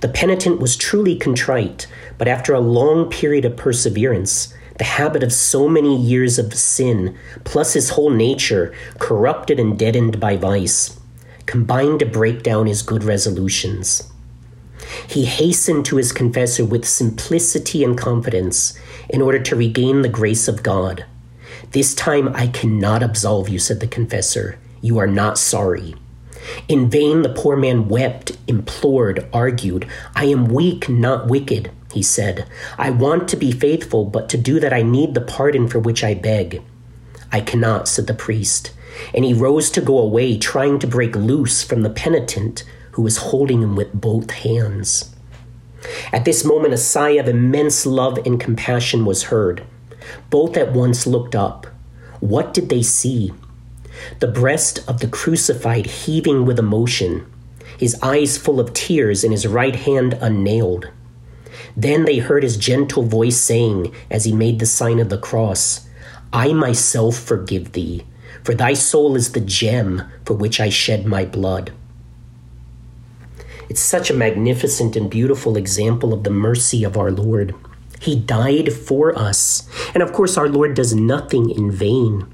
The 0.00 0.08
penitent 0.08 0.60
was 0.60 0.76
truly 0.76 1.16
contrite, 1.16 1.86
but 2.18 2.28
after 2.28 2.54
a 2.54 2.60
long 2.60 3.10
period 3.10 3.44
of 3.44 3.56
perseverance, 3.56 4.54
the 4.78 4.84
habit 4.84 5.22
of 5.22 5.32
so 5.32 5.68
many 5.68 5.96
years 5.96 6.38
of 6.38 6.54
sin, 6.54 7.16
plus 7.44 7.74
his 7.74 7.90
whole 7.90 8.10
nature, 8.10 8.74
corrupted 8.98 9.60
and 9.60 9.78
deadened 9.78 10.18
by 10.18 10.36
vice, 10.36 10.98
combined 11.46 12.00
to 12.00 12.06
break 12.06 12.42
down 12.42 12.66
his 12.66 12.82
good 12.82 13.04
resolutions. 13.04 14.10
He 15.06 15.24
hastened 15.24 15.84
to 15.86 15.96
his 15.96 16.12
confessor 16.12 16.64
with 16.64 16.84
simplicity 16.84 17.84
and 17.84 17.96
confidence 17.96 18.78
in 19.08 19.22
order 19.22 19.38
to 19.40 19.56
regain 19.56 20.02
the 20.02 20.08
grace 20.08 20.48
of 20.48 20.62
God. 20.62 21.04
This 21.70 21.94
time 21.94 22.28
I 22.34 22.48
cannot 22.48 23.02
absolve 23.02 23.48
you, 23.48 23.58
said 23.58 23.80
the 23.80 23.86
confessor. 23.86 24.58
You 24.80 24.98
are 24.98 25.06
not 25.06 25.38
sorry. 25.38 25.94
In 26.68 26.90
vain 26.90 27.22
the 27.22 27.32
poor 27.32 27.56
man 27.56 27.88
wept, 27.88 28.31
implored, 28.46 29.28
argued. 29.32 29.88
I 30.14 30.26
am 30.26 30.46
weak, 30.46 30.88
not 30.88 31.28
wicked, 31.28 31.70
he 31.92 32.02
said. 32.02 32.46
I 32.78 32.90
want 32.90 33.28
to 33.28 33.36
be 33.36 33.52
faithful, 33.52 34.04
but 34.04 34.28
to 34.30 34.38
do 34.38 34.60
that 34.60 34.72
I 34.72 34.82
need 34.82 35.14
the 35.14 35.20
pardon 35.20 35.68
for 35.68 35.78
which 35.78 36.02
I 36.04 36.14
beg. 36.14 36.62
I 37.30 37.40
cannot, 37.40 37.88
said 37.88 38.06
the 38.06 38.14
priest. 38.14 38.72
And 39.14 39.24
he 39.24 39.32
rose 39.32 39.70
to 39.70 39.80
go 39.80 39.98
away, 39.98 40.36
trying 40.38 40.78
to 40.80 40.86
break 40.86 41.16
loose 41.16 41.62
from 41.62 41.82
the 41.82 41.90
penitent 41.90 42.64
who 42.92 43.02
was 43.02 43.16
holding 43.18 43.62
him 43.62 43.74
with 43.74 43.92
both 43.92 44.30
hands. 44.30 45.14
At 46.12 46.24
this 46.24 46.44
moment, 46.44 46.74
a 46.74 46.78
sigh 46.78 47.10
of 47.10 47.28
immense 47.28 47.86
love 47.86 48.18
and 48.24 48.38
compassion 48.38 49.04
was 49.04 49.24
heard. 49.24 49.64
Both 50.30 50.56
at 50.56 50.72
once 50.72 51.06
looked 51.06 51.34
up. 51.34 51.66
What 52.20 52.54
did 52.54 52.68
they 52.68 52.82
see? 52.82 53.32
The 54.20 54.28
breast 54.28 54.86
of 54.88 55.00
the 55.00 55.08
crucified 55.08 55.86
heaving 55.86 56.44
with 56.44 56.58
emotion, 56.58 57.31
his 57.82 58.00
eyes 58.00 58.38
full 58.38 58.60
of 58.60 58.72
tears, 58.72 59.24
and 59.24 59.32
his 59.32 59.44
right 59.44 59.74
hand 59.74 60.16
unnailed. 60.20 60.88
Then 61.76 62.04
they 62.04 62.18
heard 62.18 62.44
his 62.44 62.56
gentle 62.56 63.02
voice 63.02 63.36
saying, 63.36 63.92
as 64.08 64.24
he 64.24 64.30
made 64.30 64.60
the 64.60 64.66
sign 64.66 65.00
of 65.00 65.08
the 65.08 65.18
cross, 65.18 65.88
I 66.32 66.52
myself 66.52 67.18
forgive 67.18 67.72
thee, 67.72 68.04
for 68.44 68.54
thy 68.54 68.74
soul 68.74 69.16
is 69.16 69.32
the 69.32 69.40
gem 69.40 70.02
for 70.24 70.34
which 70.34 70.60
I 70.60 70.68
shed 70.68 71.06
my 71.06 71.24
blood. 71.24 71.72
It's 73.68 73.80
such 73.80 74.10
a 74.10 74.14
magnificent 74.14 74.94
and 74.94 75.10
beautiful 75.10 75.56
example 75.56 76.12
of 76.12 76.22
the 76.22 76.30
mercy 76.30 76.84
of 76.84 76.96
our 76.96 77.10
Lord. 77.10 77.52
He 78.00 78.14
died 78.14 78.72
for 78.72 79.18
us. 79.18 79.68
And 79.92 80.04
of 80.04 80.12
course, 80.12 80.36
our 80.36 80.48
Lord 80.48 80.74
does 80.74 80.94
nothing 80.94 81.50
in 81.50 81.72
vain. 81.72 82.32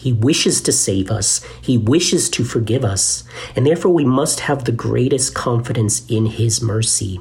He 0.00 0.14
wishes 0.14 0.62
to 0.62 0.72
save 0.72 1.10
us, 1.10 1.44
He 1.60 1.76
wishes 1.76 2.30
to 2.30 2.42
forgive 2.42 2.86
us, 2.86 3.22
and 3.54 3.66
therefore 3.66 3.92
we 3.92 4.06
must 4.06 4.40
have 4.40 4.64
the 4.64 4.72
greatest 4.72 5.34
confidence 5.34 6.06
in 6.06 6.24
His 6.24 6.62
mercy. 6.62 7.20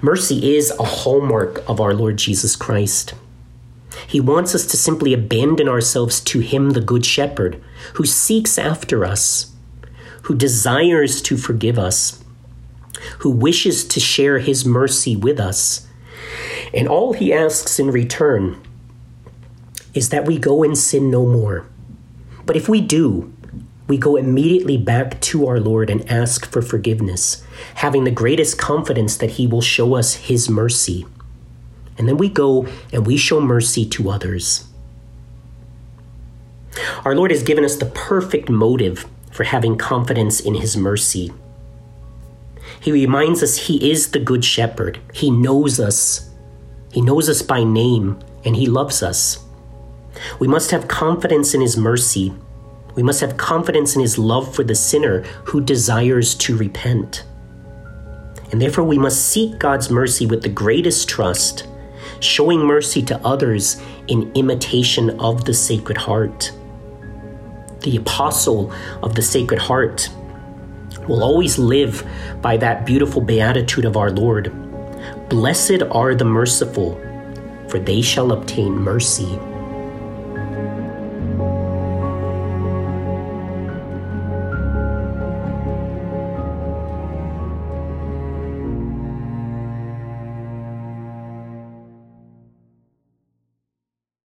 Mercy 0.00 0.56
is 0.56 0.70
a 0.70 0.84
hallmark 0.84 1.62
of 1.68 1.82
our 1.82 1.92
Lord 1.92 2.16
Jesus 2.16 2.56
Christ. 2.56 3.12
He 4.06 4.20
wants 4.20 4.54
us 4.54 4.64
to 4.68 4.78
simply 4.78 5.12
abandon 5.12 5.68
ourselves 5.68 6.18
to 6.20 6.38
Him, 6.38 6.70
the 6.70 6.80
Good 6.80 7.04
Shepherd, 7.04 7.62
who 7.94 8.06
seeks 8.06 8.56
after 8.56 9.04
us, 9.04 9.52
who 10.22 10.34
desires 10.34 11.20
to 11.22 11.36
forgive 11.36 11.78
us, 11.78 12.24
who 13.18 13.30
wishes 13.30 13.84
to 13.88 14.00
share 14.00 14.38
His 14.38 14.64
mercy 14.64 15.14
with 15.14 15.38
us. 15.38 15.86
And 16.72 16.88
all 16.88 17.12
He 17.12 17.34
asks 17.34 17.78
in 17.78 17.90
return 17.90 18.62
is 19.94 20.10
that 20.10 20.26
we 20.26 20.38
go 20.38 20.62
and 20.62 20.76
sin 20.76 21.10
no 21.10 21.26
more. 21.26 21.66
But 22.44 22.56
if 22.56 22.68
we 22.68 22.80
do, 22.80 23.32
we 23.88 23.96
go 23.96 24.16
immediately 24.16 24.76
back 24.76 25.20
to 25.22 25.46
our 25.46 25.58
Lord 25.58 25.88
and 25.88 26.08
ask 26.10 26.50
for 26.50 26.60
forgiveness, 26.60 27.42
having 27.76 28.04
the 28.04 28.10
greatest 28.10 28.58
confidence 28.58 29.16
that 29.16 29.32
He 29.32 29.46
will 29.46 29.62
show 29.62 29.94
us 29.94 30.14
His 30.14 30.48
mercy. 30.48 31.06
And 31.96 32.06
then 32.06 32.18
we 32.18 32.28
go 32.28 32.66
and 32.92 33.06
we 33.06 33.16
show 33.16 33.40
mercy 33.40 33.86
to 33.86 34.10
others. 34.10 34.66
Our 37.04 37.14
Lord 37.14 37.30
has 37.30 37.42
given 37.42 37.64
us 37.64 37.76
the 37.76 37.86
perfect 37.86 38.50
motive 38.50 39.06
for 39.32 39.44
having 39.44 39.78
confidence 39.78 40.38
in 40.38 40.54
His 40.54 40.76
mercy. 40.76 41.32
He 42.80 42.92
reminds 42.92 43.42
us 43.42 43.56
He 43.56 43.90
is 43.90 44.10
the 44.10 44.20
Good 44.20 44.44
Shepherd. 44.44 45.00
He 45.12 45.30
knows 45.30 45.80
us. 45.80 46.30
He 46.92 47.00
knows 47.00 47.28
us 47.28 47.42
by 47.42 47.64
name, 47.64 48.18
and 48.44 48.54
He 48.54 48.66
loves 48.66 49.02
us. 49.02 49.44
We 50.38 50.48
must 50.48 50.70
have 50.70 50.88
confidence 50.88 51.54
in 51.54 51.60
His 51.60 51.76
mercy 51.76 52.32
we 52.98 53.04
must 53.04 53.20
have 53.20 53.36
confidence 53.36 53.94
in 53.94 54.00
his 54.00 54.18
love 54.18 54.52
for 54.52 54.64
the 54.64 54.74
sinner 54.74 55.20
who 55.44 55.60
desires 55.60 56.34
to 56.34 56.56
repent. 56.56 57.22
And 58.50 58.60
therefore, 58.60 58.82
we 58.82 58.98
must 58.98 59.26
seek 59.26 59.56
God's 59.60 59.88
mercy 59.88 60.26
with 60.26 60.42
the 60.42 60.48
greatest 60.48 61.08
trust, 61.08 61.68
showing 62.18 62.58
mercy 62.58 63.00
to 63.02 63.24
others 63.24 63.80
in 64.08 64.32
imitation 64.34 65.10
of 65.20 65.44
the 65.44 65.54
Sacred 65.54 65.96
Heart. 65.96 66.50
The 67.82 67.98
apostle 67.98 68.72
of 69.00 69.14
the 69.14 69.22
Sacred 69.22 69.60
Heart 69.60 70.10
will 71.06 71.22
always 71.22 71.56
live 71.56 72.04
by 72.42 72.56
that 72.56 72.84
beautiful 72.84 73.20
beatitude 73.20 73.84
of 73.84 73.96
our 73.96 74.10
Lord 74.10 74.52
Blessed 75.28 75.84
are 75.92 76.16
the 76.16 76.24
merciful, 76.24 77.00
for 77.68 77.78
they 77.78 78.02
shall 78.02 78.32
obtain 78.32 78.72
mercy. 78.72 79.38